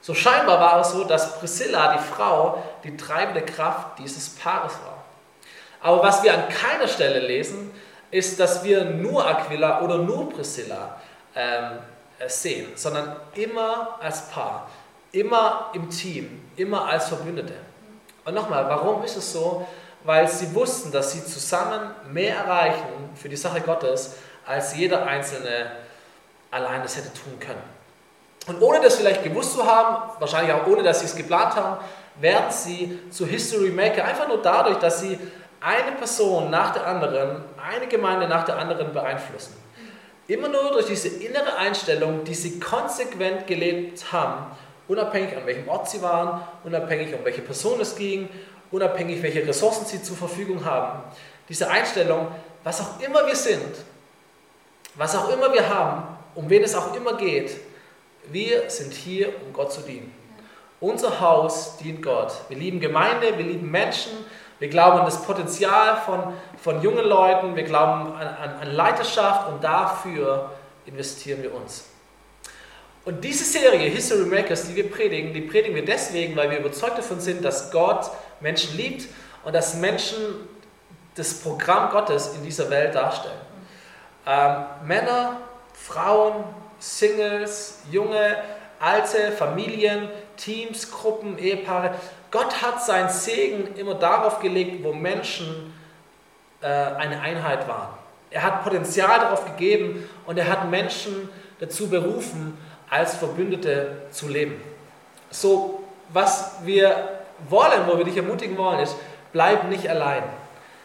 So 0.00 0.14
scheinbar 0.14 0.58
war 0.58 0.80
es 0.80 0.92
so, 0.92 1.04
dass 1.04 1.38
Priscilla, 1.38 1.92
die 1.94 2.02
Frau, 2.02 2.62
die 2.84 2.96
treibende 2.96 3.42
Kraft 3.42 3.98
dieses 3.98 4.30
Paares 4.30 4.72
war. 4.84 5.04
Aber 5.82 6.02
was 6.02 6.22
wir 6.22 6.32
an 6.32 6.48
keiner 6.48 6.88
Stelle 6.88 7.18
lesen, 7.20 7.70
ist, 8.10 8.40
dass 8.40 8.64
wir 8.64 8.84
nur 8.84 9.26
Aquila 9.26 9.82
oder 9.82 9.98
nur 9.98 10.30
Priscilla 10.30 10.96
ähm, 11.34 11.78
sehen, 12.26 12.72
sondern 12.76 13.16
immer 13.34 13.98
als 14.00 14.28
Paar, 14.30 14.68
immer 15.12 15.70
im 15.74 15.90
Team, 15.90 16.50
immer 16.56 16.86
als 16.86 17.08
Verbündete. 17.08 17.54
Und 18.24 18.34
nochmal, 18.34 18.68
warum 18.68 19.02
ist 19.04 19.16
es 19.16 19.32
so? 19.32 19.66
Weil 20.04 20.28
sie 20.28 20.54
wussten, 20.54 20.92
dass 20.92 21.12
sie 21.12 21.24
zusammen 21.24 21.90
mehr 22.10 22.36
erreichen 22.36 23.10
für 23.14 23.28
die 23.28 23.36
Sache 23.36 23.60
Gottes, 23.60 24.14
als 24.46 24.74
jeder 24.74 25.06
Einzelne 25.06 25.70
allein 26.50 26.82
das 26.82 26.96
hätte 26.96 27.12
tun 27.12 27.38
können. 27.38 27.62
Und 28.46 28.60
ohne 28.62 28.80
das 28.80 28.96
vielleicht 28.96 29.22
gewusst 29.22 29.52
zu 29.52 29.64
haben, 29.64 30.10
wahrscheinlich 30.18 30.52
auch 30.52 30.66
ohne, 30.66 30.82
dass 30.82 31.00
sie 31.00 31.06
es 31.06 31.14
geplant 31.14 31.54
haben, 31.54 31.84
werden 32.20 32.50
sie 32.50 32.98
zu 33.10 33.26
History 33.26 33.70
Maker, 33.70 34.04
einfach 34.04 34.28
nur 34.28 34.42
dadurch, 34.42 34.78
dass 34.78 35.00
sie 35.00 35.18
eine 35.60 35.92
Person 35.92 36.50
nach 36.50 36.72
der 36.72 36.86
anderen, 36.86 37.44
eine 37.62 37.86
Gemeinde 37.86 38.26
nach 38.26 38.44
der 38.44 38.58
anderen 38.58 38.92
beeinflussen. 38.92 39.54
Immer 40.26 40.48
nur 40.48 40.72
durch 40.72 40.86
diese 40.86 41.08
innere 41.08 41.56
Einstellung, 41.56 42.24
die 42.24 42.34
sie 42.34 42.58
konsequent 42.58 43.46
gelebt 43.46 44.12
haben, 44.12 44.46
unabhängig 44.88 45.36
an 45.36 45.44
welchem 45.44 45.68
Ort 45.68 45.90
sie 45.90 46.00
waren, 46.02 46.40
unabhängig 46.64 47.14
um 47.14 47.24
welche 47.24 47.42
Person 47.42 47.80
es 47.80 47.94
ging, 47.94 48.28
unabhängig 48.70 49.22
welche 49.22 49.46
Ressourcen 49.46 49.86
sie 49.86 50.02
zur 50.02 50.16
Verfügung 50.16 50.64
haben. 50.64 51.02
Diese 51.48 51.68
Einstellung, 51.68 52.28
was 52.62 52.80
auch 52.80 53.00
immer 53.00 53.26
wir 53.26 53.36
sind, 53.36 53.76
was 54.94 55.16
auch 55.16 55.28
immer 55.30 55.52
wir 55.52 55.68
haben, 55.68 56.02
um 56.34 56.48
wen 56.48 56.62
es 56.62 56.74
auch 56.74 56.94
immer 56.94 57.14
geht, 57.14 57.56
wir 58.30 58.70
sind 58.70 58.92
hier, 58.92 59.28
um 59.44 59.52
Gott 59.52 59.72
zu 59.72 59.80
dienen. 59.80 60.14
Unser 60.80 61.20
Haus 61.20 61.76
dient 61.78 62.02
Gott. 62.02 62.32
Wir 62.48 62.56
lieben 62.56 62.80
Gemeinde, 62.80 63.36
wir 63.36 63.44
lieben 63.44 63.70
Menschen, 63.70 64.12
wir 64.58 64.68
glauben 64.68 64.98
an 64.98 65.04
das 65.04 65.22
Potenzial 65.22 65.96
von, 66.04 66.34
von 66.62 66.82
jungen 66.82 67.04
Leuten, 67.04 67.56
wir 67.56 67.64
glauben 67.64 68.12
an, 68.12 68.28
an, 68.28 68.50
an 68.60 68.70
Leiterschaft 68.70 69.48
und 69.48 69.64
dafür 69.64 70.50
investieren 70.86 71.42
wir 71.42 71.54
uns. 71.54 71.86
Und 73.04 73.24
diese 73.24 73.44
Serie 73.44 73.88
History 73.90 74.26
Makers, 74.26 74.68
die 74.68 74.76
wir 74.76 74.90
predigen, 74.90 75.32
die 75.32 75.40
predigen 75.40 75.74
wir 75.74 75.84
deswegen, 75.84 76.36
weil 76.36 76.50
wir 76.50 76.58
überzeugt 76.58 76.98
davon 76.98 77.20
sind, 77.20 77.44
dass 77.44 77.70
Gott 77.70 78.10
Menschen 78.40 78.76
liebt 78.76 79.08
und 79.44 79.54
dass 79.54 79.74
Menschen 79.74 80.48
das 81.14 81.34
Programm 81.34 81.90
Gottes 81.90 82.34
in 82.34 82.44
dieser 82.44 82.70
Welt 82.70 82.94
darstellen. 82.94 83.40
Ähm, 84.26 84.64
Männer, 84.84 85.40
Frauen, 85.74 86.44
Singles, 86.78 87.80
junge, 87.90 88.36
alte, 88.78 89.32
Familien, 89.32 90.08
Teams, 90.36 90.90
Gruppen, 90.90 91.38
Ehepaare. 91.38 91.94
Gott 92.30 92.62
hat 92.62 92.82
seinen 92.84 93.10
Segen 93.10 93.74
immer 93.76 93.94
darauf 93.94 94.40
gelegt, 94.40 94.82
wo 94.82 94.92
Menschen 94.92 95.74
äh, 96.62 96.66
eine 96.66 97.20
Einheit 97.20 97.68
waren. 97.68 97.94
Er 98.30 98.42
hat 98.42 98.62
Potenzial 98.62 99.18
darauf 99.18 99.44
gegeben 99.44 100.08
und 100.26 100.38
er 100.38 100.48
hat 100.48 100.70
Menschen 100.70 101.28
dazu 101.58 101.88
berufen, 101.88 102.56
als 102.88 103.16
Verbündete 103.16 104.02
zu 104.10 104.28
leben. 104.28 104.60
So, 105.30 105.84
was 106.08 106.64
wir 106.64 107.19
wollen, 107.48 107.86
wo 107.86 107.96
wir 107.96 108.04
dich 108.04 108.16
ermutigen 108.16 108.56
wollen, 108.56 108.80
ist, 108.80 108.96
bleib 109.32 109.68
nicht 109.68 109.88
allein. 109.88 110.22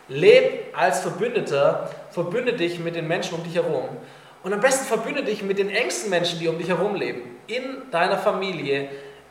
Leb 0.07 0.75
als 0.75 0.99
Verbündeter, 0.99 1.89
verbünde 2.11 2.53
dich 2.53 2.79
mit 2.79 2.95
den 2.95 3.07
Menschen 3.07 3.35
um 3.35 3.43
dich 3.43 3.55
herum 3.55 3.89
und 4.45 4.53
am 4.53 4.59
besten 4.59 4.85
verbünde 4.85 5.23
dich 5.23 5.41
mit 5.41 5.57
den 5.57 5.71
engsten 5.71 6.11
Menschen, 6.11 6.37
die 6.37 6.47
um 6.47 6.59
dich 6.59 6.67
herum 6.67 6.93
leben, 6.93 7.21
in 7.47 7.89
deiner 7.89 8.19
Familie, 8.19 8.89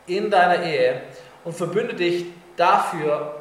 in 0.08 0.28
deiner 0.28 0.60
Ehe 0.64 1.02
und 1.44 1.54
verbünde 1.54 1.94
dich 1.94 2.26
dafür, 2.56 3.36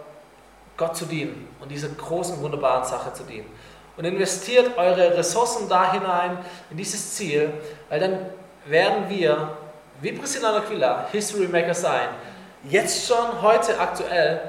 Gott 0.78 0.96
zu 0.96 1.06
dienen 1.06 1.48
und 1.60 1.72
dieser 1.72 1.88
großen, 1.90 2.40
wunderbaren 2.42 2.84
Sache 2.84 3.12
zu 3.14 3.24
dienen. 3.24 3.50
Und 3.98 4.06
investiert 4.06 4.78
eure 4.78 5.18
Ressourcen 5.18 5.68
da 5.68 5.92
hinein, 5.92 6.38
in 6.70 6.78
dieses 6.78 7.16
Ziel, 7.16 7.52
weil 7.90 8.00
dann 8.00 8.20
werden 8.68 9.10
wir, 9.10 9.58
wie 10.00 10.12
Priscilla 10.12 10.52
und 10.52 10.64
Aquila, 10.64 11.08
History 11.12 11.48
Maker 11.48 11.74
sein. 11.74 12.10
Jetzt 12.64 13.08
schon, 13.08 13.42
heute 13.42 13.80
aktuell, 13.80 14.42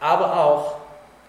aber 0.00 0.36
auch 0.44 0.78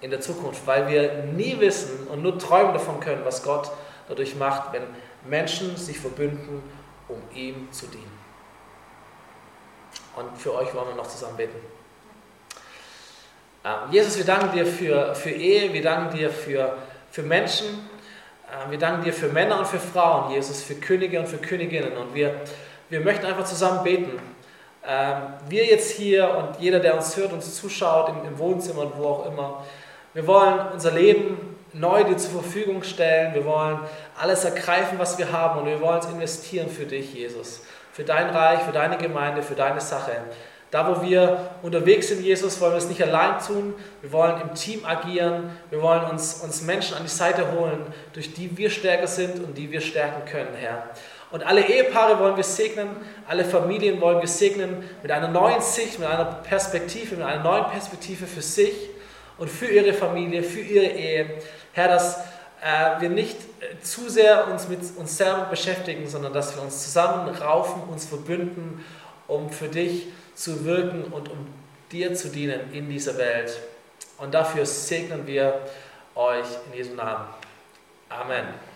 in 0.02 0.10
der 0.10 0.20
Zukunft, 0.20 0.66
weil 0.66 0.88
wir 0.88 1.24
nie 1.34 1.60
wissen 1.60 2.08
und 2.08 2.22
nur 2.24 2.38
träumen 2.40 2.74
davon 2.74 3.00
können, 3.00 3.24
was 3.24 3.44
Gott 3.44 3.72
dadurch 4.10 4.36
macht, 4.36 4.74
wenn 4.74 4.84
Menschen 5.26 5.78
sich 5.78 6.00
verbünden, 6.00 6.64
um 7.08 7.22
ihm 7.34 7.72
zu 7.72 7.88
dienen. 7.88 8.12
Und 10.16 10.38
für 10.38 10.54
euch 10.56 10.74
wollen 10.74 10.90
wir 10.90 10.96
noch 10.96 11.08
zusammen 11.08 11.38
beten. 11.38 11.56
Ähm, 13.64 13.92
Jesus, 13.92 14.18
wir 14.18 14.26
danken 14.26 14.52
dir 14.52 14.66
für, 14.66 15.16
für 15.16 15.30
Ehe, 15.30 15.72
wir 15.72 15.82
danken 15.82 16.18
dir 16.18 16.30
für, 16.30 16.78
für 17.12 17.24
Menschen, 17.24 17.68
ähm, 18.52 18.72
wir 18.72 18.78
danken 18.78 19.04
dir 19.04 19.14
für 19.14 19.30
Männer 19.30 19.60
und 19.60 19.68
für 19.68 19.80
Frauen, 19.80 20.32
Jesus, 20.32 20.62
für 20.64 20.76
Könige 20.76 21.20
und 21.20 21.28
für 21.28 21.38
Königinnen. 21.38 21.96
Und 21.96 22.14
wir, 22.14 22.42
wir 22.90 23.00
möchten 23.00 23.26
einfach 23.26 23.46
zusammen 23.46 23.84
beten. 23.84 24.20
Ähm, 24.86 25.18
wir 25.48 25.66
jetzt 25.66 25.92
hier 25.92 26.30
und 26.36 26.62
jeder, 26.62 26.80
der 26.80 26.96
uns 26.96 27.16
hört, 27.16 27.32
uns 27.32 27.56
zuschaut, 27.56 28.10
im, 28.10 28.28
im 28.28 28.38
Wohnzimmer 28.38 28.82
und 28.82 28.98
wo 28.98 29.08
auch 29.08 29.26
immer, 29.26 29.64
wir 30.14 30.28
wollen 30.28 30.60
unser 30.74 30.92
Leben 30.92 31.56
neu 31.74 32.04
dir 32.04 32.18
zur 32.18 32.42
Verfügung 32.42 32.84
stellen. 32.84 33.34
Wir 33.34 33.46
wollen 33.46 33.80
alles 34.20 34.44
ergreifen, 34.46 35.00
was 35.00 35.18
wir 35.18 35.32
haben 35.32 35.60
und 35.60 35.66
wir 35.66 35.82
wollen 35.82 36.00
es 36.00 36.06
investieren 36.06 36.70
für 36.70 36.86
dich, 36.86 37.14
Jesus. 37.14 37.62
Für 37.92 38.04
dein 38.04 38.30
Reich, 38.30 38.62
für 38.62 38.72
deine 38.72 38.98
Gemeinde, 38.98 39.42
für 39.42 39.56
deine 39.56 39.82
Sache. 39.82 40.12
Da, 40.72 40.88
wo 40.88 41.08
wir 41.08 41.52
unterwegs 41.62 42.08
sind, 42.08 42.22
Jesus, 42.22 42.60
wollen 42.60 42.74
wir 42.74 42.78
es 42.80 42.90
nicht 42.90 43.02
allein 43.04 43.38
tun. 43.40 43.76
Wir 44.02 44.12
wollen 44.12 44.42
im 44.42 44.56
Team 44.56 44.86
agieren. 44.86 45.52
Wir 45.70 45.82
wollen 45.82 46.06
uns, 46.06 46.42
uns 46.44 46.64
Menschen 46.64 46.98
an 46.98 47.04
die 47.04 47.10
Seite 47.10 47.52
holen, 47.52 47.86
durch 48.14 48.34
die 48.34 48.58
wir 48.58 48.72
stärker 48.72 49.06
sind 49.06 49.44
und 49.44 49.56
die 49.56 49.72
wir 49.72 49.82
stärken 49.82 50.26
können, 50.26 50.56
Herr. 50.60 50.90
Und 51.34 51.44
alle 51.44 51.68
Ehepaare 51.68 52.20
wollen 52.20 52.38
wir 52.38 52.44
segnen, 52.44 52.90
alle 53.28 53.44
Familien 53.44 54.00
wollen 54.00 54.22
wir 54.22 54.28
segnen 54.28 54.88
mit 55.02 55.12
einer 55.12 55.30
neuen 55.30 55.62
Sicht, 55.62 55.98
mit 55.98 56.08
einer 56.08 56.26
Perspektive, 56.26 57.16
mit 57.16 57.26
einer 57.26 57.42
neuen 57.42 57.72
Perspektive 57.72 58.28
für 58.28 58.44
sich 58.44 58.92
und 59.40 59.50
für 59.50 59.66
ihre 59.66 59.94
Familie, 59.94 60.44
für 60.44 60.60
ihre 60.60 60.86
Ehe. 60.86 61.42
Herr, 61.72 61.88
dass 61.88 62.18
äh, 62.62 63.02
wir 63.02 63.10
nicht 63.10 63.36
äh, 63.62 63.82
zu 63.82 64.12
sehr 64.12 64.48
uns 64.48 64.68
mit 64.68 64.82
uns 64.96 65.18
selber 65.18 65.46
beschäftigen, 65.46 66.08
sondern 66.08 66.34
dass 66.34 66.56
wir 66.56 66.62
uns 66.62 66.84
zusammenraufen, 66.84 67.82
uns 67.90 68.06
verbünden, 68.06 68.86
um 69.28 69.50
für 69.50 69.70
dich 69.70 70.10
zu 70.36 70.66
wirken 70.66 71.06
und 71.06 71.32
um 71.32 71.48
dir 71.92 72.14
zu 72.14 72.30
dienen 72.30 72.72
in 72.74 72.92
dieser 72.92 73.18
Welt. 73.18 73.60
Und 74.20 74.36
dafür 74.36 74.68
segnen 74.68 75.26
wir 75.26 75.62
euch 76.14 76.46
in 76.72 76.78
Jesu 76.78 76.94
Namen. 76.94 77.26
Amen. 78.08 78.73